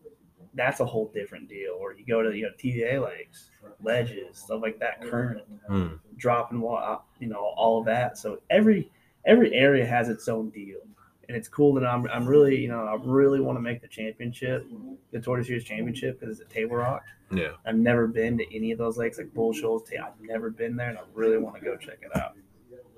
[0.53, 1.75] that's a whole different deal.
[1.79, 3.49] Or you go to you know TVA lakes,
[3.81, 5.95] ledges, stuff like that, current Hmm.
[6.17, 8.17] dropping water, you know, all of that.
[8.17, 8.91] So every
[9.25, 10.79] every area has its own deal,
[11.27, 13.87] and it's cool that I'm I'm really you know I really want to make the
[13.87, 14.65] championship,
[15.11, 17.03] the Toyota Series championship because it's at Table Rock.
[17.31, 17.51] Yeah.
[17.65, 19.83] I've never been to any of those lakes like Bull Shoals.
[19.91, 22.35] I've never been there, and I really want to go check it out.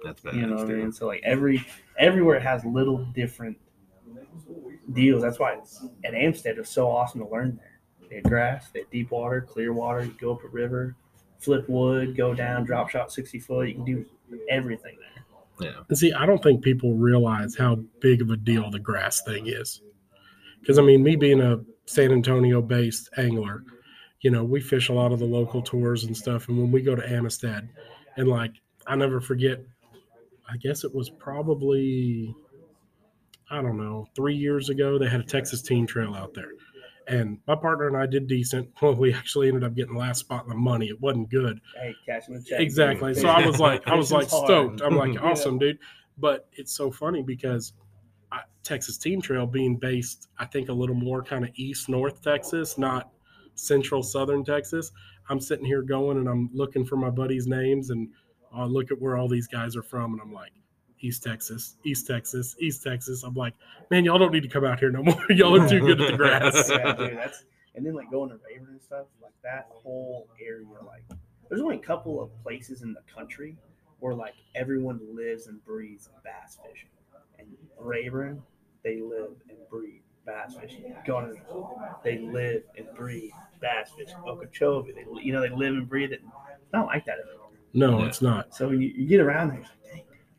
[0.03, 0.36] That's bad.
[0.36, 0.91] You know what I mean?
[0.91, 1.65] So like every
[1.97, 3.57] everywhere it has little different
[4.93, 5.21] deals.
[5.21, 7.80] That's why it's, at Amistad it's so awesome to learn there.
[8.09, 10.03] They had grass, they had deep water, clear water.
[10.03, 10.95] You go up a river,
[11.39, 13.67] flip wood, go down, drop shot sixty foot.
[13.67, 14.05] You can do
[14.49, 15.16] everything there.
[15.59, 15.81] Yeah.
[15.89, 19.47] And see, I don't think people realize how big of a deal the grass thing
[19.47, 19.81] is.
[20.59, 23.63] Because I mean, me being a San Antonio based angler,
[24.21, 26.47] you know, we fish a lot of the local tours and stuff.
[26.49, 27.69] And when we go to Amistad,
[28.17, 28.53] and like,
[28.85, 29.59] I never forget,
[30.49, 32.35] I guess it was probably,
[33.49, 36.51] I don't know, three years ago, they had a Texas Team Trail out there.
[37.07, 38.69] And my partner and I did decent.
[38.81, 40.87] Well, we actually ended up getting the last spot in the money.
[40.87, 41.59] It wasn't good.
[41.75, 42.59] Hey, the check.
[42.59, 43.13] Exactly.
[43.13, 44.81] So I was like, I was like stoked.
[44.81, 45.21] I'm like, Yeah.
[45.21, 45.79] awesome, dude.
[46.17, 47.73] But it's so funny because
[48.31, 52.21] I, Texas Team Trail being based, I think, a little more kind of east north
[52.21, 53.11] Texas, not
[53.55, 54.91] central southern Texas.
[55.29, 58.09] I'm sitting here going and I'm looking for my buddies' names and
[58.53, 60.51] I look at where all these guys are from and I'm like,
[61.01, 63.23] East Texas, East Texas, East Texas.
[63.23, 63.53] I'm like,
[63.89, 65.21] man, y'all don't need to come out here no more.
[65.29, 66.69] y'all are too good at the grass.
[66.69, 67.43] yeah, dude, that's
[67.75, 70.65] and then like going to Rayburn and stuff like that whole area.
[70.85, 71.03] Like,
[71.49, 73.55] there's only a couple of places in the country
[73.99, 76.89] where like everyone lives and breathes bass fishing.
[77.39, 77.47] And
[77.79, 78.41] Rayburn,
[78.83, 80.95] they live and breathe bass fishing.
[81.05, 81.35] Gunner,
[82.03, 83.31] they live and breathe
[83.61, 84.17] bass fishing.
[84.27, 86.21] Okeechobee, they you know they live and breathe it.
[86.63, 87.47] It's not like that anymore.
[87.73, 88.07] No, Yeah.
[88.07, 88.55] it's not.
[88.55, 89.63] So when you, you get around there,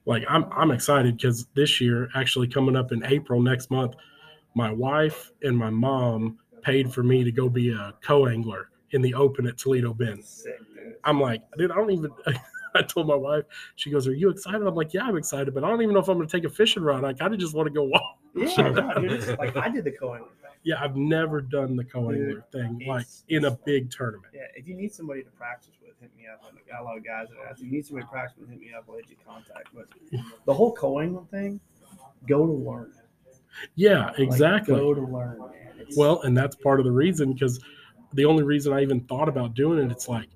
[0.09, 3.95] like, I'm I'm excited because this year, actually coming up in April next month,
[4.55, 9.15] my wife and my mom paid for me to go be a co-angler in the
[9.15, 10.25] open at Toledo Bend.
[11.05, 12.11] I'm like, dude, I don't even.
[12.75, 13.45] I told my wife,
[13.77, 16.01] she goes, "Are you excited?" I'm like, "Yeah, I'm excited, but I don't even know
[16.01, 17.05] if I'm going to take a fishing rod.
[17.05, 19.85] I kind of just want to go walk." Yeah, no, dude, it's like I did
[19.85, 20.29] the co-angler.
[20.65, 24.33] Yeah, I've never done the co-angler thing like in a big tournament.
[24.35, 26.43] Yeah, if you need somebody to practice with, hit me up.
[26.45, 27.59] I got a lot of guys that ask.
[27.61, 28.85] If you need somebody to practice with, hit me up.
[28.89, 29.69] I'll hit you contact.
[29.75, 29.87] But
[30.47, 31.61] the whole co-angling thing,
[32.27, 32.93] go to learn.
[33.77, 34.75] Yeah, Like, exactly.
[34.75, 35.87] go to learn, man.
[35.97, 37.61] Well, and that's part of the reason because
[38.13, 40.29] the only reason I even thought about doing it, it's like,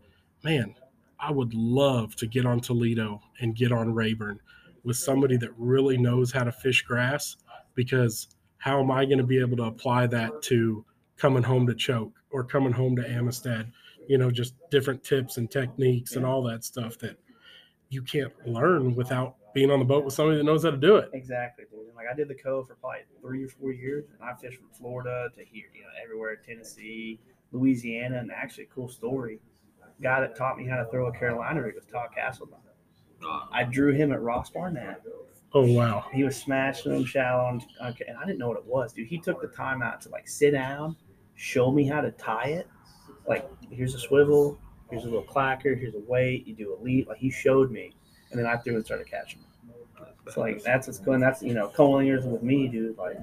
[0.42, 0.74] man,
[1.18, 4.40] I would love to get on Toledo and get on Rayburn
[4.84, 7.36] with somebody that really knows how to fish grass
[7.74, 8.28] because
[8.62, 10.84] how am I going to be able to apply that to
[11.16, 13.72] coming home to choke or coming home to Amistad?
[14.06, 17.18] You know, just different tips and techniques and all that stuff that
[17.88, 20.94] you can't learn without being on the boat with somebody that knows how to do
[20.94, 21.10] it.
[21.12, 21.92] exactly, dude.
[21.96, 24.70] Like I did the co for probably three or four years, and I fished from
[24.70, 27.18] Florida to here, you know, everywhere, Tennessee,
[27.50, 29.40] Louisiana, and actually, a cool story.
[30.00, 32.54] Guy that taught me how to throw a Carolina rig was Todd Castledine.
[33.28, 35.02] Uh, I drew him at Ross Barnett.
[35.54, 36.06] Oh, wow.
[36.12, 39.08] he was smashing them shallow, and, okay, I didn't know what it was, dude.
[39.08, 40.96] He took the time out to like sit down,
[41.34, 42.68] show me how to tie it.
[43.28, 44.58] Like, here's a swivel,
[44.92, 46.46] here's a little clacker, here's a weight.
[46.46, 47.08] You do a leap.
[47.08, 47.92] Like he showed me,
[48.30, 49.40] and then I threw and started catching.
[49.40, 50.06] them.
[50.30, 51.20] So like that's what's going.
[51.20, 52.96] That's you know, co-anglers with me, dude.
[52.96, 53.16] Like,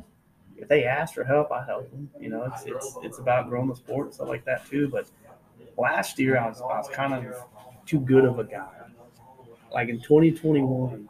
[0.58, 2.10] if they ask for help, I help them.
[2.20, 4.90] You know, it's it's it's about growing the sport and stuff like that too.
[4.90, 5.10] But
[5.78, 7.36] last year, I was I was kind of
[7.86, 8.68] too good of a guy.
[9.72, 11.08] Like in 2021,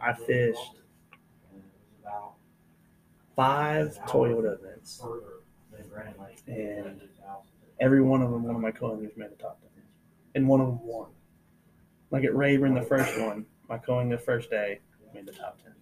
[0.00, 0.76] I fished
[3.34, 5.02] five Toyota events,
[6.46, 7.00] and
[7.80, 9.82] every one of them, one of my co-anglers made the top ten,
[10.34, 11.08] and one of them won.
[12.10, 14.80] Like at Rayburn, the first one, my co-angler first day
[15.12, 15.72] made the top ten.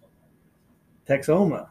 [1.07, 1.69] Texoma,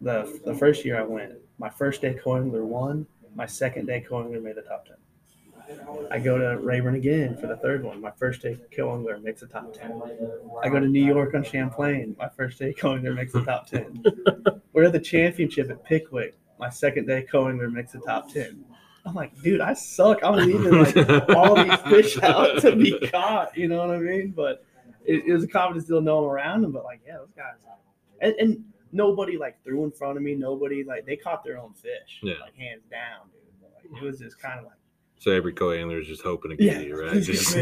[0.00, 3.06] the the first year I went, my first day co-angler won.
[3.36, 4.96] My second day co-angler made the top ten.
[6.10, 8.00] I go to Rayburn again for the third one.
[8.00, 10.00] My first day co-angler makes the top ten.
[10.62, 12.14] I go to New York on Champlain.
[12.18, 14.02] My first day co-angler makes the top ten.
[14.72, 16.36] We're at the championship at Pickwick.
[16.58, 18.64] My second day co-angler makes the top ten.
[19.06, 20.20] I'm like, dude, I suck.
[20.22, 20.96] I'm leaving like
[21.36, 23.56] all these fish out to be caught.
[23.56, 24.30] You know what I mean?
[24.30, 24.64] But
[25.04, 26.72] it, it was a confidence deal knowing around them.
[26.72, 27.56] But like, yeah, those guys,
[28.20, 30.34] and, and nobody like threw in front of me.
[30.34, 32.20] Nobody like they caught their own fish.
[32.22, 32.34] Yeah.
[32.40, 33.92] like hands down, dude.
[33.92, 34.74] Like, it was just kind of like.
[35.24, 36.72] So every co-angler is just hoping to Yeah.
[36.78, 37.22] get you, right?
[37.22, 37.54] Just,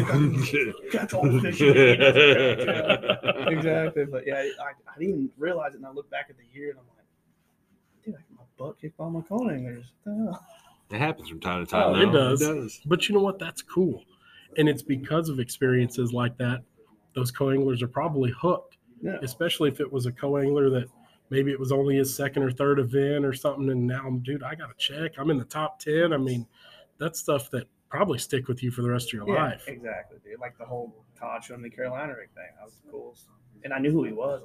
[0.92, 2.00] That's all the fish you need.
[2.00, 4.04] Yeah, exactly.
[4.04, 5.76] But yeah, I, I didn't even realize it.
[5.76, 8.80] And I look back at the year and I'm like, dude, I got my butt
[8.80, 9.84] kicked by my co anglers.
[10.02, 10.40] What?
[10.90, 11.94] It happens from time to oh, time.
[11.94, 12.36] Oh, it though.
[12.36, 12.80] does.
[12.84, 13.38] But you know what?
[13.38, 14.02] That's cool.
[14.58, 16.64] And it's because of experiences like that,
[17.14, 19.18] those co anglers are probably hooked, Yeah.
[19.22, 20.88] especially if it was a co angler that
[21.30, 23.70] maybe it was only his second or third event or something.
[23.70, 25.12] And now, dude, I got to check.
[25.16, 26.12] I'm in the top 10.
[26.12, 26.44] I mean,
[27.02, 29.64] that's stuff that probably stick with you for the rest of your Yeah, life.
[29.68, 30.40] exactly, dude.
[30.40, 32.44] Like the whole Todd showing the Carolina rig thing.
[32.58, 33.16] That was cool.
[33.64, 34.42] and I knew who he was.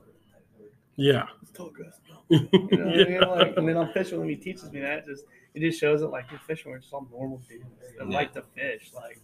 [0.95, 1.27] Yeah.
[1.43, 1.99] It's tall grass.
[2.29, 5.05] You know, you know, like, and then I'm fishing when he teaches me that.
[5.05, 7.65] Just it just shows that like you're fishing, we're just all normal dudes
[7.97, 8.17] that Yeah.
[8.17, 8.91] like to fish.
[8.93, 9.19] Like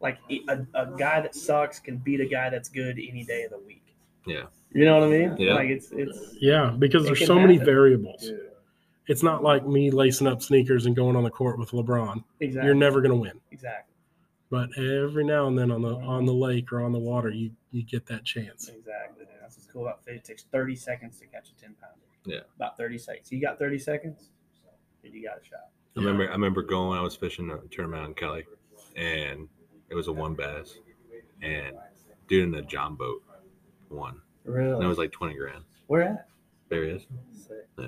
[0.00, 3.50] like a, a guy that sucks can beat a guy that's good any day of
[3.50, 3.84] the week.
[4.26, 4.44] Yeah.
[4.72, 5.36] You know what I mean?
[5.38, 5.54] Yeah.
[5.54, 7.66] Like it's it's Yeah, because It there's can so many happen.
[7.66, 8.30] variables.
[9.08, 12.22] It's not like me lacing up sneakers and going on the court with LeBron.
[12.40, 13.40] exactly You're never going to win.
[13.50, 13.94] exactly
[14.50, 17.50] But every now and then on the on the lake or on the water, you
[17.70, 18.68] you get that chance.
[18.68, 19.24] exactly.
[19.24, 19.28] dude.
[19.40, 20.16] That's what's cool about fish.
[20.18, 21.96] It takes 30 seconds to catch a 10 pounder.
[22.24, 22.40] Yeah.
[22.56, 23.32] About 30 seconds.
[23.32, 24.30] You got 30 seconds,
[25.02, 25.70] dude, you got a shot.
[25.96, 26.98] I remember I remember going.
[26.98, 28.44] I was fishing a tournament in Kelly,
[28.96, 29.48] and
[29.90, 30.78] it was a one bass,
[31.42, 31.76] and
[32.28, 33.22] dude in a John boat
[33.90, 34.20] won.
[34.44, 34.72] Really?
[34.74, 35.64] And it was like twenty grand.
[35.88, 36.28] Where at?
[36.70, 37.06] There he is.
[37.34, 37.68] Sick.
[37.78, 37.86] Yeah.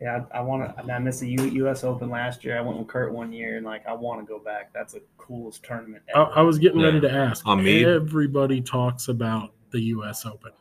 [0.00, 0.92] Yeah, I, I want to.
[0.92, 1.82] I missed the U, U.S.
[1.82, 2.56] Open last year.
[2.56, 4.72] I went with Kurt one year, and like I want to go back.
[4.72, 6.30] That's the coolest tournament I, ever.
[6.36, 7.08] I was getting ready Yeah.
[7.08, 7.46] to ask.
[7.46, 7.84] On me?
[7.84, 10.24] Everybody talks about the U.S.
[10.24, 10.52] Open,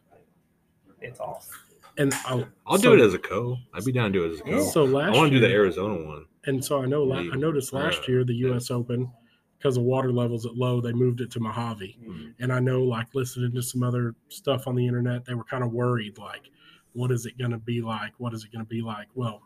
[1.01, 1.53] it's awesome.
[1.97, 3.57] and I, I'll so- do it as a co.
[3.73, 4.63] I'd be down to do it as a co.
[4.69, 6.25] So last I want to do the Arizona one.
[6.45, 8.71] And so I know la- I noticed last Uh, year the U.S.
[8.71, 9.11] Open
[9.59, 11.97] because of water levels at low, they moved it to Mohave.
[11.99, 12.33] Mhm.
[12.39, 15.63] And I know, like listening to some other stuff on the internet, they were kind
[15.63, 16.49] of worried, like,
[16.97, 18.11] what is it going to be like?
[18.17, 19.07] What is it going to be like?
[19.13, 19.43] Well,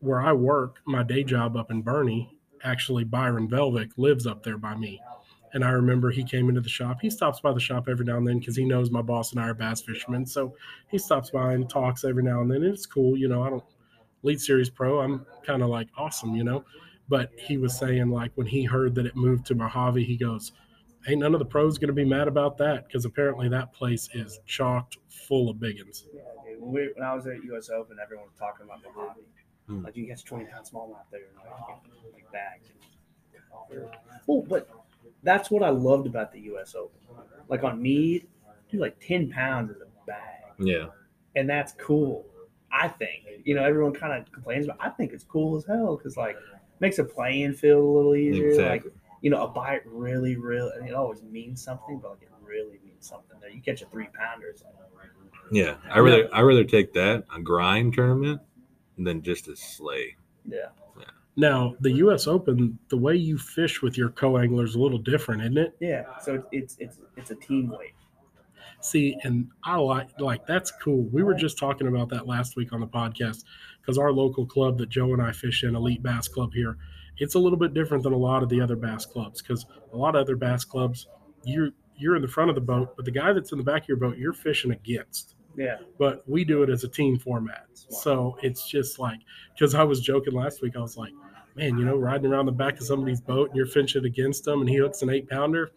[0.00, 2.28] where I work, my day job up in Boerne,
[2.64, 5.00] actually Byron Velvick lives up there by me.
[5.54, 6.98] And I remember he came into the shop.
[7.00, 9.40] He stops by the shop every now and then because he knows my boss and
[9.40, 10.26] I are bass fishermen.
[10.26, 10.56] So
[10.90, 12.64] he stops by and talks every now and then.
[12.64, 13.16] And it's cool.
[13.16, 13.64] You know, I don't
[14.24, 15.00] lead series pro.
[15.00, 16.64] I'm kind of like awesome, you know.
[17.08, 20.50] But he was saying like when he heard that it moved to Mohave, he goes,
[21.08, 24.08] "Ain't none of the pros going to be mad about that because apparently that place
[24.14, 26.60] is chocked full of biggins." Yeah, dude.
[26.60, 27.70] When, we, when I was at U.S.
[27.70, 29.22] Open, everyone was talking about the hobby.
[29.66, 29.84] Hmm.
[29.84, 31.78] Like you catch 20 pound smallmouth there, like,
[32.14, 32.68] like bags.
[34.26, 34.68] Well, but
[35.22, 36.74] that's what I loved about the U.S.
[36.74, 36.98] Open.
[37.48, 38.26] Like on mead,
[38.70, 40.42] dude, like 10 pounds is a bag.
[40.58, 40.86] Yeah.
[41.36, 42.24] and that's cool.
[42.70, 45.96] I think you know everyone kind of complains, but I think it's cool as hell
[45.96, 46.36] because like
[46.80, 48.48] makes a playing field a little easier.
[48.48, 48.90] Exactly.
[48.90, 52.28] Like you know, a bite really, really, and it always means something, but like it
[52.42, 53.36] really means something.
[53.40, 54.74] There, you catch a three pounder, it's like
[55.50, 55.76] Yeah.
[55.90, 58.40] I rather I rather take that a grind tournament
[58.96, 60.16] than just a sleigh.
[60.44, 60.66] yeah,
[61.36, 62.26] Now, the U.S.
[62.26, 65.76] Open, the way you fish with your co-angler is a little different, isn't it?
[65.80, 66.18] yeah.
[66.18, 67.92] So it's it's it's a team weight.
[68.80, 71.02] See, and I like like that's cool.
[71.12, 73.44] We were just talking about that last week on the podcast
[73.80, 76.76] because our local club that Joe and I fish in, Elite Bass Club here,
[77.18, 79.96] it's a little bit different than a lot of the other bass clubs because a
[79.96, 81.06] lot of other bass clubs,
[81.44, 83.82] you're you're in the front of the boat, but the guy that's in the back
[83.82, 85.34] of your boat, you're fishing against.
[85.56, 89.18] Yeah, But we do it as a team format, so it's just like
[89.54, 91.12] because I was joking last week, I was like,
[91.56, 94.60] man, you know, riding around the back of somebody's boat and you're fishing against them,
[94.60, 95.72] and he hooks an eight pounder.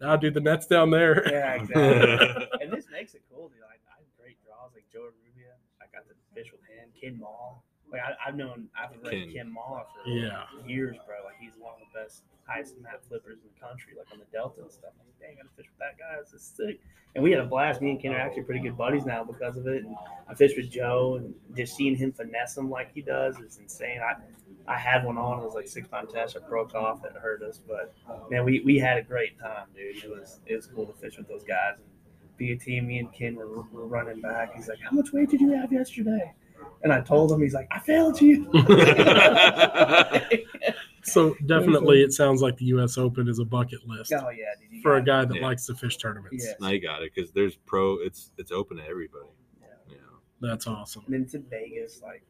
[0.00, 1.22] Now, dude, the net's down there.
[1.30, 2.48] yeah, exactly.
[2.62, 3.60] and this makes it cool, dude.
[3.60, 5.52] Like I have great draws, like Joe Uribe.
[5.82, 7.56] I got to fish with him, Ken Mah.
[7.96, 9.32] Like I, I've known, I've read Ken.
[9.32, 10.44] Ken Mah for Yeah.
[10.66, 11.16] years, bro.
[11.24, 14.24] Like he's one of the best highest mat flippers in the country, like on the
[14.32, 14.90] Delta and stuff.
[14.98, 16.20] Like, dang, I gotta fish with that guy.
[16.22, 16.80] This is sick.
[17.14, 17.80] And we had a blast.
[17.80, 19.84] Me and Ken are actually pretty good buddies now because of it.
[19.84, 19.96] And
[20.28, 24.00] I fished with Joe, and just seeing him finesse him like he does is insane.
[24.00, 24.14] I
[24.68, 25.40] I had one on.
[25.40, 26.36] It was like six pound test.
[26.36, 27.04] It broke off.
[27.04, 27.94] It hurt us, but
[28.30, 30.04] man, we, we had a great time, dude.
[30.04, 32.86] It was it was cool to fish with those guys and be a team.
[32.88, 34.54] Me and Ken were, were running back.
[34.54, 36.34] He's like, "How much weight did you have yesterday?"
[36.82, 38.50] And I told him, he's like, "I failed you."
[41.02, 42.98] So definitely, it sounds like the U.S.
[42.98, 44.82] Open is a bucket list oh yeah, dude.
[44.82, 45.06] for a got it.
[45.06, 45.46] guy that Yeah.
[45.46, 46.44] likes to fish tournaments.
[46.44, 46.54] Yeah.
[46.60, 47.94] now you got it because there's pro.
[47.98, 49.28] It's it's open to everybody.
[49.60, 49.66] Yeah.
[49.88, 50.48] You know.
[50.48, 51.04] That's awesome.
[51.06, 52.24] And then it's in Vegas, like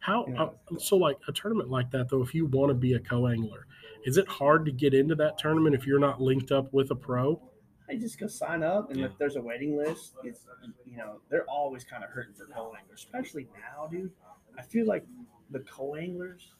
[0.00, 0.42] How Yeah.
[0.44, 0.96] uh, so?
[0.96, 3.66] Like a tournament like that, though, if you want to be a co-angler,
[4.06, 6.96] is it hard to get into that tournament if you're not linked up with a
[6.96, 7.38] pro?
[7.88, 9.06] I just go sign up, and Yeah.
[9.06, 10.46] if there's a waiting list, it's
[10.86, 14.10] you know they're always kind of hurting for co-anglers, especially now, dude.
[14.58, 15.04] I feel like
[15.50, 16.52] the co-anglers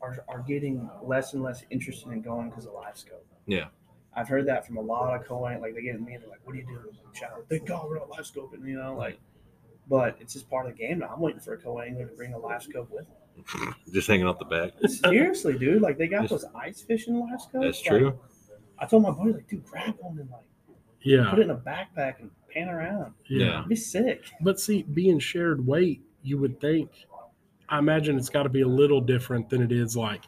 [0.00, 3.26] are are getting less and less interested in going because of live scope.
[3.46, 3.66] Yeah.
[4.14, 5.60] I've heard that from a lot of co-ang.
[5.60, 7.48] Like they get me they're like, "What are you doing?" I'm like.
[7.48, 9.18] They go, we're not live scoping, you know, like.
[9.88, 11.08] But it's just part of the game now.
[11.14, 13.74] I'm waiting for a co-angler to bring a live scope with them.
[13.92, 14.72] Just hanging off the back.
[14.90, 15.80] Seriously, dude.
[15.80, 17.64] Like they got those ice fishing live scopes.
[17.64, 18.20] That's Like, true.
[18.78, 20.44] I told my buddy, like, dude, grab one and like
[21.02, 23.14] Yeah, put it in a backpack and pan around.
[23.28, 23.46] yeah.
[23.46, 23.56] Yeah.
[23.58, 24.24] It'd be sick.
[24.40, 26.90] But see, being shared weight, you would think.
[27.68, 30.24] I imagine it's got to be a little different than it is like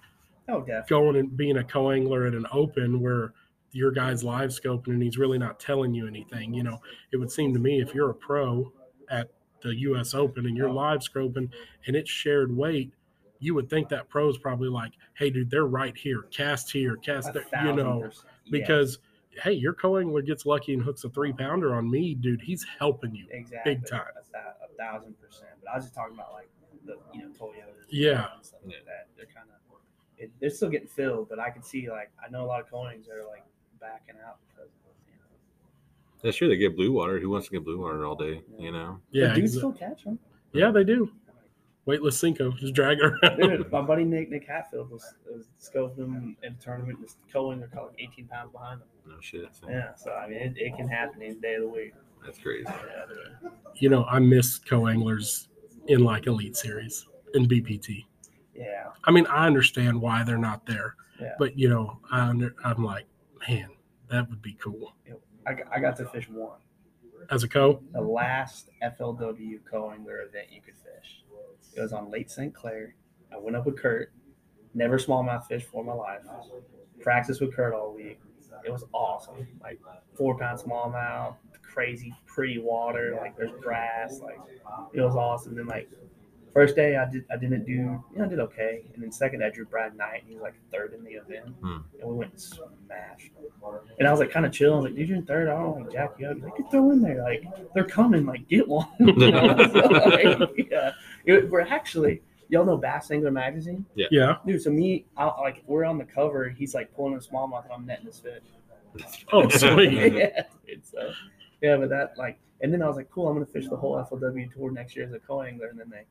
[0.48, 0.82] Oh, definitely.
[0.88, 3.32] going and being a co-angler at an open where
[3.72, 6.52] your guy's live scoping and he's really not telling you anything.
[6.52, 6.80] You know,
[7.12, 8.72] it would seem to me if you're a pro
[9.08, 9.30] at
[9.62, 10.12] the U.S.
[10.12, 11.50] Open and you're live scoping
[11.86, 12.92] and it's shared weight,
[13.38, 16.22] you would think that pro's probably like, "Hey, dude, they're right here.
[16.30, 18.26] Cast here, cast there." You know, percent.
[18.50, 18.60] Yes.
[18.60, 18.98] because
[19.42, 22.40] hey, your co-angler gets lucky and hooks a three pounder on me, dude.
[22.42, 23.26] He's helping you.
[23.30, 23.74] Exactly.
[23.76, 24.02] Big time.
[24.16, 25.50] A, thou- a thousand percent.
[25.62, 26.48] But I was just talking about like
[26.84, 27.86] the you know Toyotas.
[27.88, 28.26] Yeah.
[28.34, 29.06] And stuff like that.
[29.16, 32.46] They're kind of they're still getting filled, but I can see like I know a
[32.46, 33.42] lot of Konings that are like
[33.80, 36.20] backing out because of you know.
[36.22, 36.48] Yeah, sure.
[36.48, 37.18] They get blue water.
[37.18, 38.42] Who wants to get blue water all day?
[38.58, 39.00] You know.
[39.12, 40.18] Yeah, but dudes exa- still catch them.
[40.52, 41.10] yeah, they do.
[41.90, 43.36] Weightless Senko, just drag it around.
[43.40, 46.98] Dude, my buddy Nick Nick Hatfield was, was scoping them in a tournament.
[46.98, 48.88] and This Cohen, caught like 18 pounds behind them.
[49.08, 49.48] No shit.
[49.52, 51.94] So Yeah, so I mean, it, it can happen any day of the week.
[52.24, 52.64] That's crazy.
[52.68, 55.48] Yeah, you know, I miss co-anglers
[55.88, 58.04] in like Elite Series and BPT.
[58.54, 61.32] yeah, I mean, I understand why they're not there, Yeah.
[61.40, 63.06] but you know, I under, I'm like,
[63.48, 63.70] man,
[64.10, 64.92] that would be cool
[65.44, 66.58] I, I got to fish one.
[67.30, 67.82] as a co.
[67.92, 71.19] the last FLW co-angler event you could fish.
[71.82, 72.54] Was on Lake St.
[72.54, 72.94] Clair.
[73.32, 74.12] I went up with Kurt.
[74.74, 76.22] Never smallmouth fish for my life.
[77.00, 78.20] Practiced with Kurt all week.
[78.64, 79.46] It was awesome.
[79.62, 79.80] Like
[80.14, 83.16] four pound smallmouth, crazy pretty water.
[83.20, 84.20] Like there's grass.
[84.20, 84.38] Like
[84.92, 85.54] it was awesome.
[85.54, 85.88] Then like
[86.52, 88.84] first day I did I didn't do you know I did okay.
[88.94, 90.24] And then second I drew Brad Knight.
[90.26, 91.54] He was like third in the event.
[91.62, 91.78] Hmm.
[92.00, 93.30] And we went and smashed.
[93.98, 94.72] And I was like kind of chilling.
[94.72, 95.48] I was like, dude, you're in third.
[95.48, 96.34] I don't like jack you up.
[96.36, 97.22] He's like, throw in there.
[97.22, 98.26] Like they're coming.
[98.26, 98.88] Like get one.
[99.00, 100.92] So, like, yeah.
[101.38, 104.36] It- we're actually y'all know Bass Angler magazine, Yeah.
[104.44, 104.60] dude.
[104.60, 106.48] So me, I, like we're on the cover.
[106.48, 108.20] He's like pulling a smallmouth, and I'm netting this
[108.98, 109.24] fish.
[109.32, 109.92] Oh, sweet.
[110.14, 111.12] yeah, dude, so
[111.60, 113.28] yeah, but that like, and then I was like, cool.
[113.28, 116.02] I'm gonna fish the whole FLW tour next year as a co-angler, and then they.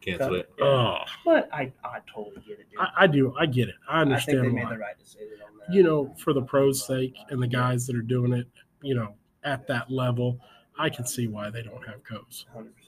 [0.00, 0.50] Cancel it.
[0.60, 0.64] Oh.
[0.64, 0.98] Yeah.
[0.98, 2.80] Oh, But I, I totally get it, dude.
[2.80, 3.32] I, I do.
[3.38, 3.76] I get it.
[3.88, 4.54] I I think understand they why.
[4.64, 5.72] made the right decision on that.
[5.72, 8.48] you know, for the pros' sake and the guys that are doing it,
[8.82, 9.14] you know,
[9.44, 10.40] at that level,
[10.76, 12.46] I can see why they don't have codes.
[12.52, 12.81] hundred percent.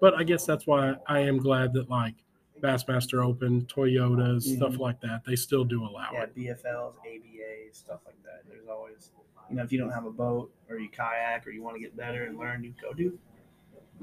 [0.00, 2.14] But I guess that's why I am glad that like
[2.62, 4.78] Bassmaster Open, Toyotas, stuff Mhm.
[4.78, 6.34] like that, they still do allow Yeah, it.
[6.34, 8.42] BFLs, ABAs, stuff like that.
[8.48, 9.10] There's always,
[9.50, 11.80] you know, if you don't have a boat or you kayak or you want to
[11.80, 13.18] get better and learn, you go do,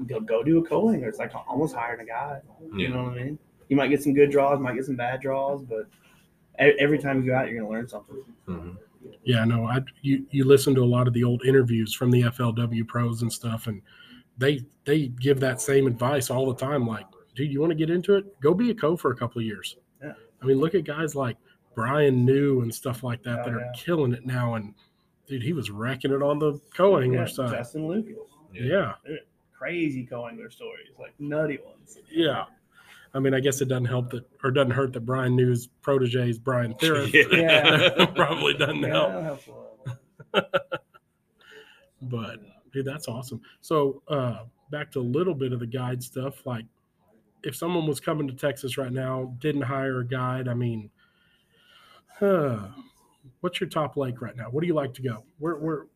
[0.06, 1.08] go go do a co-angler.
[1.08, 2.42] It's like almost hiring a guide.
[2.60, 2.88] You Yeah.
[2.90, 3.38] know what I mean?
[3.68, 5.86] You might get some good draws, might get some bad draws, but
[6.58, 8.16] every time you go out, you're gonna learn something.
[8.46, 8.70] hmm
[9.24, 12.22] Yeah, no, I you you listen to a lot of the old interviews from the
[12.22, 13.82] FLW pros and stuff, and
[14.38, 16.86] they they give that same advice all the time.
[16.86, 18.40] Like, dude, you want to get into it?
[18.40, 19.76] Go be a co for a couple of years.
[20.02, 20.12] Yeah.
[20.42, 21.36] I mean, look at guys like
[21.74, 23.72] Bryan New and stuff like that Oh, that are yeah.
[23.74, 24.54] killing it now.
[24.54, 24.74] And
[25.26, 27.50] dude, he was wrecking it on the co angler Yeah, side.
[27.50, 28.16] Justin Lucas,
[28.52, 28.92] Yeah,
[29.52, 31.98] crazy co-angler stories, like nutty ones.
[32.10, 32.44] yeah.
[33.14, 36.28] I mean, I guess it doesn't help that, or doesn't hurt that Bryan New's protege
[36.28, 37.14] is Bryan Thrift.
[37.32, 38.04] Yeah.
[38.14, 39.12] Probably doesn't Yeah, help.
[39.22, 40.48] help a little.
[42.02, 42.40] but
[42.76, 46.64] dude that's awesome so uh back to a little bit of the guide stuff like
[47.42, 50.90] if someone was coming to texas right now didn't hire a guide i mean
[52.20, 52.68] uh,
[53.40, 55.86] what's your top lake right now what do you like to go where where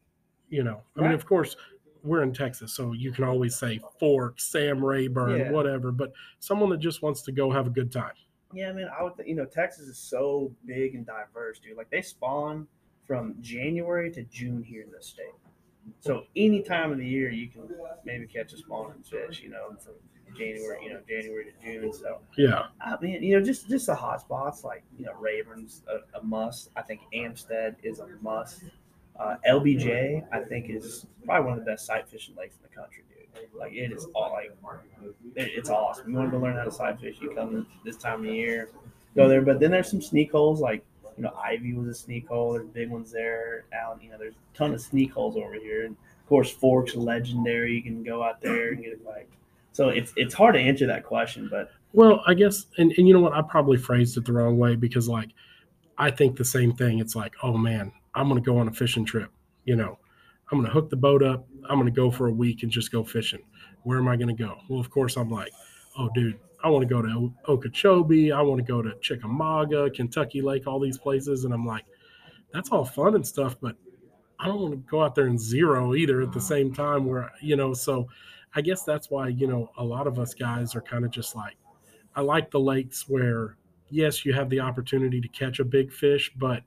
[0.49, 1.57] you know i mean of course
[2.03, 5.51] we're in texas so you can always say fork sam rayburn Yeah.
[5.51, 8.15] whatever but someone that just wants to go have a good time
[8.55, 11.77] Yeah, man, I would, th- you know, Texas is so big and diverse, dude.
[11.77, 12.67] Like they spawn
[13.07, 15.39] from January to June here in the state.
[16.01, 17.63] So any time of the year, you can
[18.05, 19.95] maybe catch a spawning fish, you know, from
[20.37, 21.93] January, you know, January to June.
[21.93, 25.83] So yeah I mean, you know, just just the hot spots like you know, Ravens
[25.89, 26.71] a, a must.
[26.77, 28.65] I think Amistad is a must.
[29.19, 32.75] Uh, LBJ, I think, is probably one of the best sight fishing lakes in the
[32.75, 33.51] country, dude.
[33.59, 34.53] Like it is all like
[35.37, 36.11] it, it's awesome.
[36.11, 37.19] You want to learn how to sight fish?
[37.21, 38.71] You come this time of year,
[39.15, 39.43] go there.
[39.43, 40.85] But then there's some sneak holes like
[41.21, 42.55] you know Ivie was a sneak hole.
[42.55, 43.67] There's big ones there.
[43.75, 45.85] Out, you know, there's a ton of sneak holes over here.
[45.85, 47.75] And of course, Forks legendary.
[47.75, 49.29] You can go out there and get it bite.
[49.73, 53.13] So it's it's hard to answer that question, but Well, I guess, and, and you
[53.13, 53.35] know what?
[53.35, 55.29] I probably phrased it the wrong way because, like,
[55.99, 57.01] I think the same thing.
[57.01, 59.31] It's like, oh man, I'm to go on a fishing trip.
[59.67, 59.99] You know,
[60.51, 61.47] I'm to hook the boat up.
[61.69, 63.43] I'm to go for a week and just go fishing.
[63.83, 64.57] Where am I to go?
[64.71, 65.53] Well, of course, I'm like,
[66.01, 68.33] oh, dude, I want to go to Okeechobee.
[68.33, 71.45] I want to go to Chickamauga, Kentucky Lake, all these places.
[71.45, 71.85] And I'm like,
[72.53, 73.77] that's all fun and stuff, but
[74.39, 76.49] I don't want to go out there and zero either at the uh-huh.
[76.49, 78.09] same time where, you know, so
[78.55, 81.37] I guess that's why, you know, a lot of us guys are kind of just
[81.37, 81.57] like,
[82.17, 83.57] I like the lakes where,
[83.91, 86.63] yes, you have the opportunity to catch a big fish, but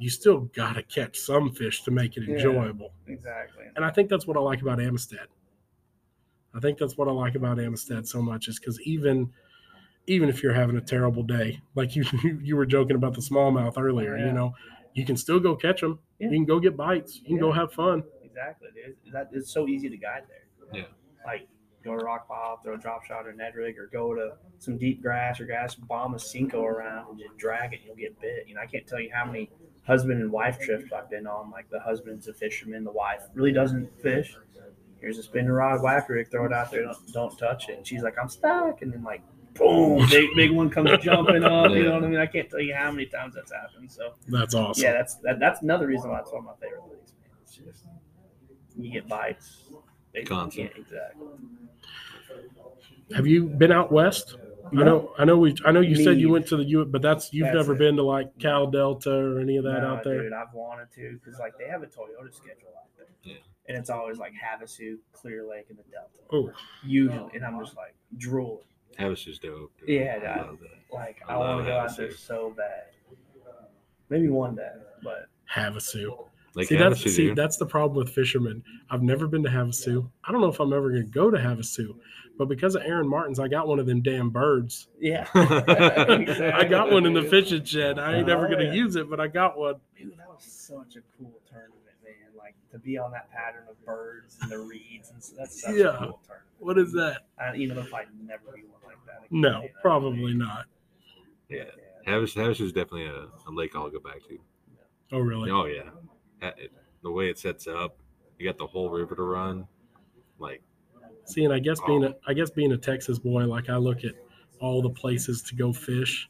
[0.00, 2.36] you still got to catch some fish to make it Yeah.
[2.36, 2.92] enjoyable.
[3.06, 3.64] exactly.
[3.76, 5.28] And I think that's what I like about Amistad.
[6.56, 9.30] I think that's what I like about Amistad so much is because even
[10.06, 12.04] even if you're having a terrible day, like you
[12.42, 14.26] you were joking about the smallmouth earlier, oh, Yeah.
[14.26, 14.54] you know,
[14.94, 15.98] you can still go catch them.
[16.18, 16.28] Yeah.
[16.28, 17.16] You can go get bites.
[17.22, 18.02] You can go have fun.
[18.22, 18.96] Exactly, dude.
[19.12, 20.80] That it's so easy to guide there.
[20.80, 20.86] Yeah.
[21.26, 21.48] Like
[21.84, 24.78] go to rock pile, throw a drop shot or Ned rig, or go to some
[24.78, 28.18] deep grass or grass, bomb a Senko around and just drag it, and you'll get
[28.20, 28.46] bit.
[28.46, 29.50] You know, I can't tell you how many
[29.86, 31.50] husband and wife trips I've been on.
[31.50, 34.36] Like the husband's a fisherman, the wife really doesn't fish.
[35.04, 37.76] Here's a spinning rod, whack rig, throw it out there, don't, don't touch it.
[37.78, 39.22] And she's like, I'm stuck, and then like
[39.54, 41.70] boom, big big one comes jumping up.
[41.70, 42.18] You know what I mean?
[42.18, 43.92] I can't tell you how many times that's happened.
[43.92, 44.82] So That's awesome.
[44.82, 47.12] yeah, that's that, that's another reason why it's one of my favorite things.
[47.20, 47.30] Man.
[47.42, 47.84] It's just
[48.76, 49.64] you get bites.
[50.12, 50.70] They, Constant.
[50.76, 51.26] Exactly.
[53.14, 54.36] Have you been out west?
[54.72, 55.12] I know.
[55.18, 55.36] I know.
[55.38, 55.54] We.
[55.64, 57.78] I know you said you went to the U, but that's you've That's never it.
[57.78, 60.22] been to like Cal Delta or any of that No, out there.
[60.22, 63.34] Dude, I've wanted to because like they have a Toyota schedule out there, Yeah.
[63.68, 66.18] And it's always like Havasu, Clear Lake, and the Delta.
[66.32, 66.50] Oh,
[66.86, 68.64] Usually, and I'm just like drooling.
[68.98, 69.72] Havasu dope.
[69.80, 69.88] dude.
[69.88, 70.46] Yeah, I dude.
[70.46, 70.94] love that.
[70.94, 72.16] Like I I, want love to go out there Havasu.
[72.18, 72.84] so bad.
[74.10, 74.70] Maybe one day,
[75.02, 76.16] but Like Havasu.
[76.68, 78.62] see, Havasu, that's see, that's the problem with fishermen.
[78.90, 80.08] I've never been to Havasu.
[80.24, 81.96] I don't know if I'm ever going to go to Havasu,
[82.38, 84.88] but because of Aaron Martin's, I got one of them damn birds.
[85.00, 85.26] yeah.
[85.34, 87.98] I got one in the fishing shed.
[87.98, 88.72] I ain't oh, never Oh, going to yeah.
[88.74, 89.76] use it, but I got one.
[89.98, 91.83] Dude, that was such a cool tournament, man.
[91.83, 91.83] Like
[92.74, 95.94] to be on that pattern of birds and the reeds, and so, that's such Yeah.
[95.94, 96.50] a cool tournament.
[96.58, 97.22] What is that?
[97.38, 97.90] I, you know, there'll
[98.24, 99.18] never be one like that.
[99.26, 99.74] Again, No, you know?
[99.80, 100.66] probably not.
[101.48, 101.64] yeah.
[102.06, 102.12] Yeah.
[102.12, 104.38] Havasu, Havasu is definitely a, a lake I'll go back to.
[105.12, 105.50] Oh, really?
[105.50, 105.90] Oh yeah,
[106.42, 106.72] Ha- it-
[107.02, 107.96] the way it sets up,
[108.38, 109.66] you got the whole river to run.
[110.38, 110.62] Like
[111.26, 112.14] See, and I guess being a, oh.
[112.26, 114.14] I guess being a Texas boy, like I look at
[114.60, 116.28] all the places to go fish,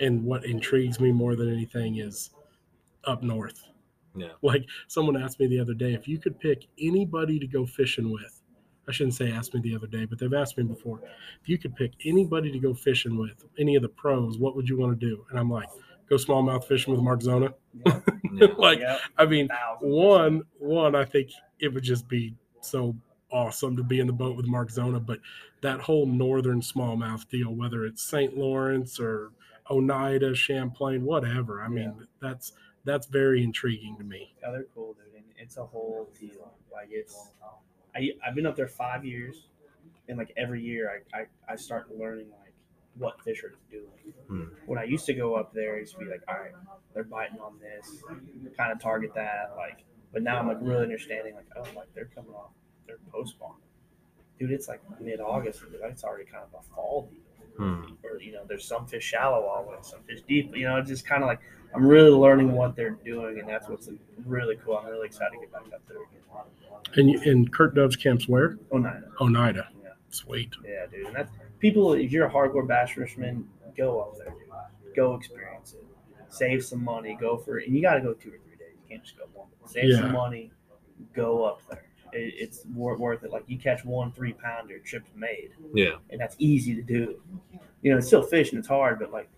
[0.00, 2.30] and what intrigues me more than anything is
[3.04, 3.62] up north.
[4.16, 4.28] Yeah.
[4.42, 8.10] Like someone asked me the other day, if you could pick anybody to go fishing
[8.10, 8.42] with,
[8.88, 11.00] I shouldn't say asked me the other day, but they've asked me before,
[11.42, 14.68] if you could pick anybody to go fishing with, any of the pros, what would
[14.68, 15.24] you want to do?
[15.30, 15.68] And I'm like,
[16.08, 17.52] go smallmouth fishing with Mark Zona.
[17.84, 18.00] Yeah.
[18.32, 18.46] yeah.
[18.56, 19.00] like, Yep.
[19.18, 19.48] I mean,
[19.80, 22.94] one, one i think it would just be so
[23.30, 25.18] awesome to be in the boat with mark zona but
[25.60, 29.32] that whole northern smallmouth deal whether it's st lawrence or
[29.70, 32.52] oneida champlain whatever i mean that's
[32.86, 35.14] that's very intriguing to me Yeah, they're cool, dude.
[35.16, 36.52] And it's a whole deal.
[36.72, 37.32] Like it's,
[37.94, 39.48] I I've been up there five years,
[40.08, 42.54] and like every year I I, I start learning like
[42.96, 44.14] what fish are doing.
[44.28, 44.44] Hmm.
[44.64, 46.52] When I used to go up there, I used to be like, all right,
[46.94, 48.02] they're biting on this,
[48.56, 49.84] kind of target that, like.
[50.12, 52.52] But now I'm like really understanding, like, oh, like they're coming off
[52.86, 53.56] their post spawn.
[54.38, 57.20] Dude, it's like mid August, it's already kind of a fall deal
[57.56, 57.84] Hmm.
[58.04, 60.54] or you know, there's some fish shallow all the way, some fish deep.
[60.54, 61.40] You know, it's just kind of like
[61.76, 63.88] I'm really learning what they're doing, and that's what's
[64.24, 64.78] really cool.
[64.78, 66.10] I'm really excited to get back up there again.
[66.96, 69.02] and you, and kurt dove's camps where Oh, no, no.
[69.20, 69.90] oneida Yeah.
[70.10, 71.06] sweet yeah, dude.
[71.06, 71.94] And that's people.
[71.94, 74.94] If you're a hardcore bass fisherman, go up there, dude.
[74.94, 75.84] Go experience it.
[76.28, 77.16] Save some money.
[77.20, 78.74] Go for it, and you got to go two or three days.
[78.82, 79.48] You can't just go one.
[79.66, 80.00] Save Yeah.
[80.00, 80.50] some money.
[81.14, 81.84] Go up there.
[82.12, 83.30] It, it's worth it.
[83.30, 85.96] Like you catch one three pounder, trip's made, Yeah.
[86.10, 87.20] and that's easy to do.
[87.82, 88.58] You know, it's still fishing.
[88.58, 89.28] It's hard, but like.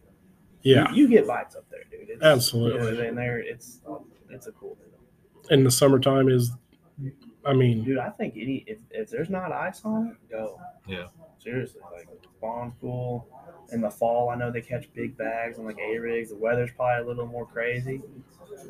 [0.63, 2.11] Yeah You, you get bites up there, dude.
[2.11, 2.91] It's, Absolutely.
[2.91, 3.81] you know, and there, it's
[4.31, 6.53] it's a cool deal, and the summertime is
[7.45, 7.99] i mean dude.
[7.99, 10.61] I think any if, if there's not ice on it, go.
[10.87, 11.07] Yeah.
[11.39, 13.29] Seriously, like spawn's cool.
[13.71, 16.31] In the fall, I know they catch big bags on like A rigs.
[16.31, 18.01] The weather's probably a little more crazy,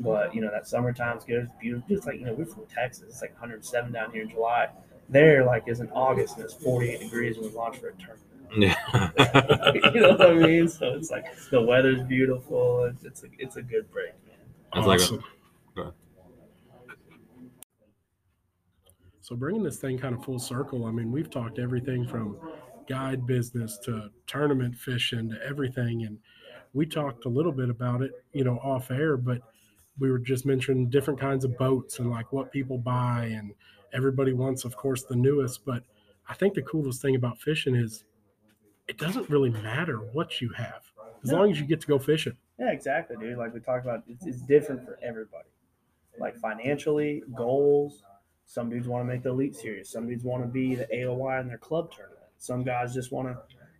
[0.01, 1.45] but you know that summertime's good.
[1.45, 1.97] It's beautiful.
[1.97, 3.05] It's like you know we're from Texas.
[3.09, 4.69] It's like 107 down here in July.
[5.09, 8.21] There, like, is in August and it's 48 degrees and we launch for a tournament.
[8.57, 8.75] Yeah.
[9.95, 10.69] you know what I mean?
[10.69, 12.85] So it's like the weather's beautiful.
[12.85, 14.37] It's it's a, it's a good break, man.
[14.75, 15.25] It's like a- awesome.
[19.29, 22.39] So bringing this thing kind of full circle, I mean, we've talked everything from
[22.89, 26.19] guide business to tournament fishing to everything, and
[26.73, 29.43] we talked a little bit about it, you know, off air, but
[29.99, 33.53] we were just mentioning different kinds of boats and like what people buy, and
[33.93, 35.63] everybody wants, of course, the newest.
[35.67, 35.83] But
[36.27, 38.05] I think the coolest thing about fishing is
[38.89, 40.83] it doesn't really matter what you have
[41.23, 41.39] as No.
[41.39, 42.37] long as you get to go fishing.
[42.59, 43.39] Yeah, exactly, dude.
[43.39, 45.49] Like we talked about, it's, it's different for everybody.
[46.19, 48.03] Like financially, goals.
[48.47, 49.91] Some dudes want to make the elite series.
[49.91, 52.19] Some dudes want to be the AOY in their club tournament.
[52.39, 53.39] Some guys just want to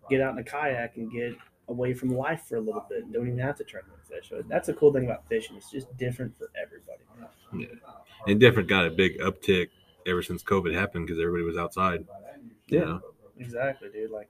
[0.09, 1.33] get out in a kayak and get
[1.69, 4.29] away from life for a little bit and don't even have to tournament fish.
[4.29, 5.55] So that's a cool thing about fishing.
[5.57, 7.03] It's just different for everybody.
[7.57, 7.67] Yeah.
[8.27, 9.69] and different got a big uptick
[10.05, 12.05] ever since COVID happened because everybody was outside.
[12.67, 12.85] You Yeah.
[12.85, 13.01] know?
[13.39, 14.11] Exactly, dude.
[14.11, 14.29] Like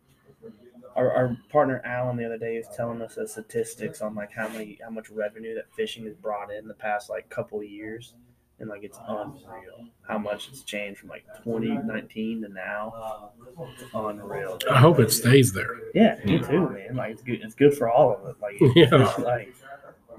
[0.95, 4.47] our, our partner Alan the other day was telling us the statistics on like how
[4.49, 8.13] many how much revenue that fishing has brought in the past like couple of years.
[8.61, 13.31] And like it's unreal how much it's changed from like 2019 to now.
[13.57, 14.57] It's unreal.
[14.57, 14.69] dude.
[14.69, 15.77] I hope it stays there.
[15.93, 16.95] Yeah, me too, man.
[16.97, 17.39] Like it's good.
[17.41, 18.35] It's good for all of it.
[18.41, 18.89] Like, Yeah.
[18.91, 19.55] it's like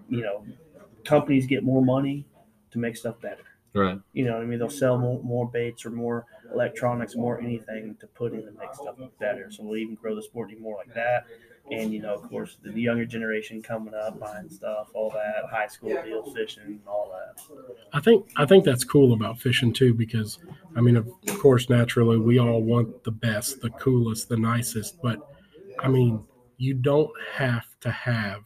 [0.08, 0.44] you know,
[1.04, 2.24] companies get more money
[2.70, 3.42] to make stuff better.
[3.74, 4.00] Right.
[4.14, 4.58] You know what I mean?
[4.58, 8.74] They'll sell more, more baits or more electronics, more anything to put in to make
[8.74, 9.50] stuff better.
[9.50, 11.26] So we'll even grow the sport even more like that.
[11.70, 15.68] And you know, of course, the younger generation coming up, buying stuff, all that, high
[15.68, 17.40] school deal fishing, all that.
[17.92, 20.38] I think I think that's cool about fishing too, because
[20.76, 25.20] I mean, of course, naturally, we all want the best, the coolest, the nicest, but
[25.78, 26.24] I mean,
[26.56, 28.42] you don't have to have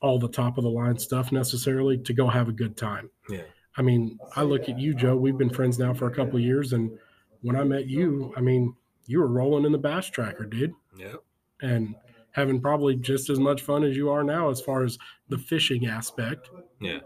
[0.00, 3.10] all the top of the line stuff necessarily to go have a good time.
[3.28, 3.42] Yeah.
[3.76, 5.16] I mean, I look at you, Joe.
[5.16, 6.98] We've been friends now for a couple of years, and
[7.42, 8.74] when I met you, I mean,
[9.06, 11.22] you were rolling in the bass tracker, dude, Yep.
[11.62, 11.94] and
[12.32, 14.98] having probably just as much fun as you are now as far as
[15.28, 16.50] the fishing aspect.
[16.80, 16.98] Yeah.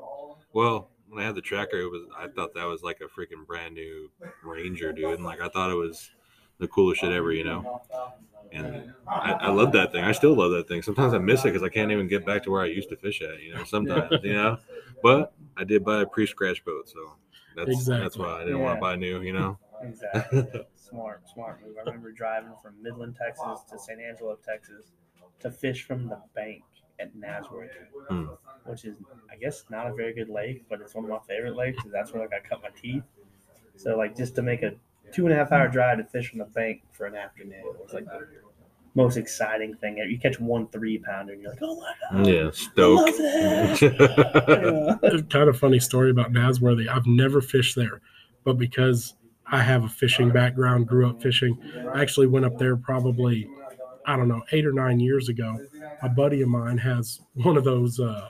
[0.52, 3.46] Well, when I had the tracker, it was I thought that was like a freaking
[3.46, 4.10] brand new
[4.44, 5.14] Ranger, dude.
[5.14, 6.10] And like I thought it was
[6.58, 7.82] the coolest shit ever, you know.
[8.52, 10.02] And I, I love that thing.
[10.02, 10.82] I still love that thing.
[10.82, 12.96] Sometimes I miss it because I can't even get back to where I used to
[12.96, 13.62] fish at, you know.
[13.64, 14.58] Sometimes, you know.
[15.02, 16.98] But I did buy a pre-scratch boat, so
[17.54, 19.58] that's that's why I didn't want to buy new, you know.
[19.82, 20.46] Exactly.
[20.74, 21.74] smart, smart move.
[21.78, 24.92] I remember driving from Midland, Texas to San Angelo, Texas
[25.38, 26.62] to fish from the bank
[26.98, 27.70] at Nazworth,
[28.11, 28.26] Hmm.
[28.66, 28.96] which is,
[29.32, 32.12] I guess, not a very good lake, but it's one of my favorite lakes that's
[32.12, 33.04] where like I cut my teeth.
[33.76, 34.72] So like just to make a
[35.12, 37.94] two and a half hour drive to fish from the bank for an afternoon was
[37.94, 38.28] like the
[38.95, 39.97] most exciting thing.
[39.99, 43.07] You catch one three pounder and you're like, oh my god, Yeah, I stoke.
[43.07, 43.76] love that.
[45.30, 46.88] Kind of funny story about Nasworthy.
[46.88, 48.01] I've never fished there,
[48.45, 49.14] but because
[49.47, 51.57] I have a fishing background, grew up fishing,
[51.93, 53.49] I actually went up there probably,
[54.07, 55.59] I don't know, eight or nine years ago.
[56.03, 58.28] A buddy of mine has one of those uh,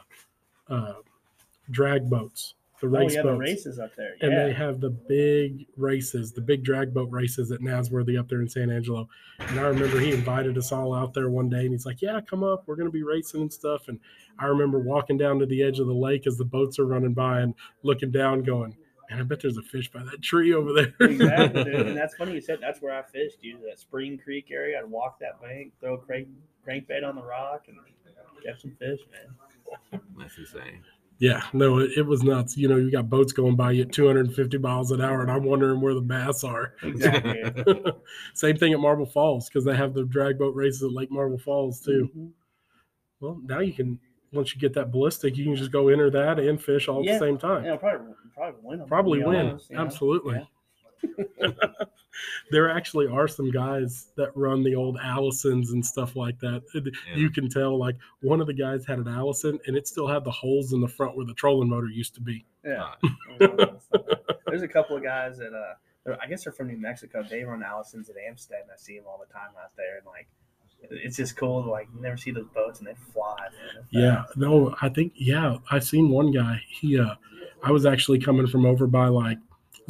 [0.68, 0.94] uh,
[1.70, 4.14] drag boats, the Oh race yeah, the races up there.
[4.20, 4.26] Yeah.
[4.28, 8.40] And they have the big races, the big drag boat races at Nasworthy up there
[8.40, 9.08] in San Angelo.
[9.38, 12.20] And I remember he invited us all out there one day and he's like, Yeah,
[12.20, 12.64] come up.
[12.66, 13.88] We're going to be racing and stuff.
[13.88, 13.98] And
[14.38, 17.14] I remember walking down to the edge of the lake as the boats are running
[17.14, 18.76] by and looking down, going,
[19.10, 20.94] Man, I bet there's a fish by that tree over there.
[21.00, 21.74] exactly, dude.
[21.88, 23.60] And that's funny you said that's where I fished, dude.
[23.68, 24.78] That Spring Creek area.
[24.78, 26.28] I'd walk that bank, throw a crank
[26.66, 27.76] crankbait on the rock, and
[28.44, 30.00] catch some fish, man.
[30.18, 30.82] That's insane.
[31.20, 32.56] Yeah, no, it, it was nuts.
[32.56, 35.44] You know, you got boats going by you at 250 miles an hour, and I'm
[35.44, 36.74] wondering where the bass are.
[36.82, 37.84] Exactly.
[38.34, 41.38] Same thing at Marble Falls because they have the drag boat races at Lake Marble
[41.38, 42.10] Falls too.
[42.16, 42.30] Mhm.
[43.20, 44.00] Well, now you can
[44.32, 47.06] once you get that ballistic, you can just go enter that and fish all at
[47.06, 47.64] the same time.
[47.66, 48.88] Yeah, probably probably win them.
[48.88, 49.46] Probably win.
[49.46, 49.70] honest.
[49.72, 50.46] Absolutely.
[51.02, 51.48] Yeah.
[52.50, 56.62] there actually are some guys that run the old Allisons and stuff like that.
[56.74, 57.16] Yeah.
[57.16, 60.24] You can tell, like one of the guys had an Allison, and it still had
[60.24, 62.44] the holes in the front where the trolling motor used to be.
[62.64, 62.92] Yeah.
[63.40, 63.66] Uh,
[64.46, 67.22] There's a couple of guys that uh, I guess they're from New Mexico.
[67.28, 69.98] They run Allison's at Amistad, and I see them all the time out there.
[69.98, 70.28] And like,
[70.90, 73.36] it's just cool to like you never see those boats and they fly.
[73.74, 73.84] Man.
[73.90, 76.60] Yeah, no, I think yeah, I've seen one guy.
[76.68, 77.14] He, uh,
[77.62, 79.38] I was actually coming from over by like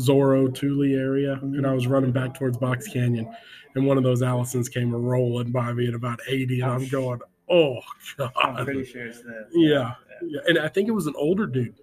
[0.01, 1.67] Zorro Thule area, and mm-hmm.
[1.67, 3.33] I was running back towards Box Canyon,
[3.75, 6.87] and one of those Allisons came rolling by me at about eighty, and I'm oh,
[6.87, 7.81] going, oh
[8.19, 9.95] I'm god, pretty sure it's the Yeah.
[10.23, 10.41] yeah.
[10.47, 11.75] and I think it was an older dude.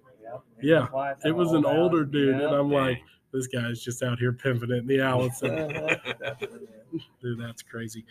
[0.60, 3.02] Yeah, Yeah, it was an older dude, and I'm like,
[3.32, 5.68] this guy's just out here pimping it in the Allison.
[7.20, 8.04] Dude, that's crazy.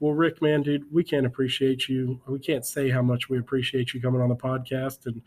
[0.00, 2.20] Well, Rick, man, dude, we can't appreciate you.
[2.26, 5.06] We can't say how much we appreciate you coming on the podcast.
[5.06, 5.22] And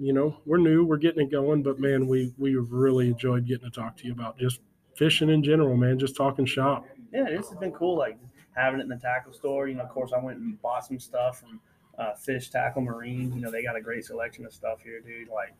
[0.00, 3.70] you know, we're new, we're getting it going, but man, we we've really enjoyed getting
[3.70, 4.60] to talk to you about just
[4.96, 5.98] fishing in general, man.
[5.98, 6.86] Just talking shop.
[7.12, 7.98] yeah, this has been cool.
[7.98, 8.18] Like
[8.56, 9.68] having it in the tackle store.
[9.68, 11.60] You know, of course, I went and bought some stuff from
[11.98, 13.32] uh, Fish Tackle Marine.
[13.34, 15.28] You know, they got a great selection of stuff here, dude.
[15.28, 15.54] Like,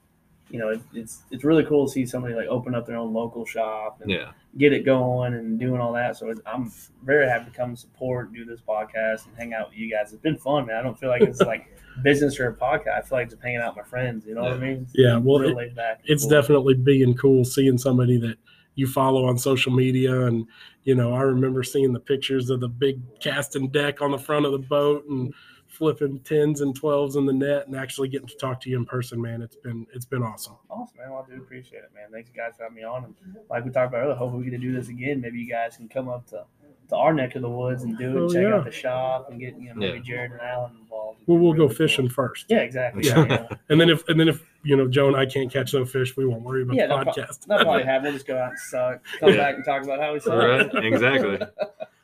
[0.50, 3.12] you know, it, it's it's really cool to see somebody like open up their own
[3.12, 4.32] local shop and Yeah.
[4.58, 6.16] get it going and doing all that.
[6.16, 6.72] So it's, I'm
[7.04, 10.12] very happy to come support, do this podcast, and hang out with you guys.
[10.12, 10.76] It's been fun, man.
[10.76, 12.98] I don't feel like it's like business or a podcast.
[12.98, 14.26] I feel like just hanging out with my friends.
[14.26, 14.82] You know what I mean?
[14.88, 16.00] It's Yeah, well, real it- laid back.
[16.04, 16.30] It's Cool.
[16.30, 18.36] definitely being cool seeing somebody that
[18.74, 20.46] you follow on social media and
[20.84, 24.46] you know i remember seeing the pictures of the big casting deck on the front
[24.46, 25.34] of the boat and
[25.80, 28.84] flipping 10s and 12s in the net and actually getting to talk to you in
[28.84, 31.10] person man it's been it's been awesome Awesome, man.
[31.10, 32.04] Well, I do appreciate it, man.
[32.12, 33.04] Thanks, you guys, for having me on.
[33.04, 33.14] And
[33.50, 35.20] like we talked about earlier, hopefully we get to do this again.
[35.20, 36.44] Maybe you guys can come up to,
[36.90, 38.54] to our neck of the woods and do it, Oh, check yeah.
[38.54, 40.04] out the shop, and get you know maybe Yeah.
[40.04, 41.20] Jared and Alan involved.
[41.26, 41.76] well we'll go Really cool.
[41.76, 43.04] fishing first Yeah, exactly.
[43.06, 43.18] Yeah.
[43.26, 43.56] Yeah, yeah.
[43.70, 46.16] and then if and then if you know joe and i can't catch no fish
[46.16, 48.04] we won't worry about Yeah, the no pro- podcast That'll probably happen.
[48.04, 49.36] We'll just go out and suck, come Yeah.
[49.36, 50.34] back and talk about how we suck.
[50.34, 51.38] Right, exactly.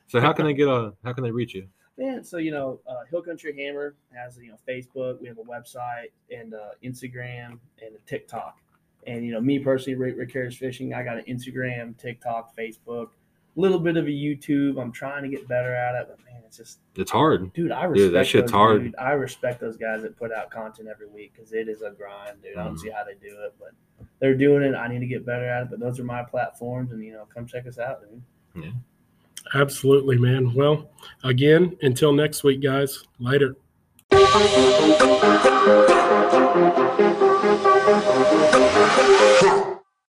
[0.08, 0.92] So how can they get on?
[1.04, 1.66] How can they reach you?
[1.98, 5.20] Man, so you know, uh, Hill Country Hammer has you know Facebook.
[5.20, 8.58] We have a website and uh, Instagram and a TikTok.
[9.06, 10.92] And you know, me personally, Rick, Harris Fishing.
[10.92, 13.06] I got an Instagram, TikTok, Facebook,
[13.56, 14.80] a little bit of a YouTube.
[14.82, 17.52] I'm trying to get better at it, but man, it's just, It's hard.
[17.54, 18.82] dude, I respect Dude, that shit's those, hard.
[18.82, 21.92] Dude, I respect those guys that put out content every week because it is a
[21.92, 22.56] grind, dude.
[22.56, 22.80] I don't Mhm.
[22.80, 23.70] see how they do it, but
[24.18, 24.74] they're doing it.
[24.74, 25.70] I need to get better at it.
[25.70, 28.64] But those are my platforms, and you know, come check us out, dude.
[29.54, 30.52] Absolutely, man.
[30.54, 30.90] Well,
[31.22, 33.04] again, until next week, guys.
[33.18, 33.56] Later.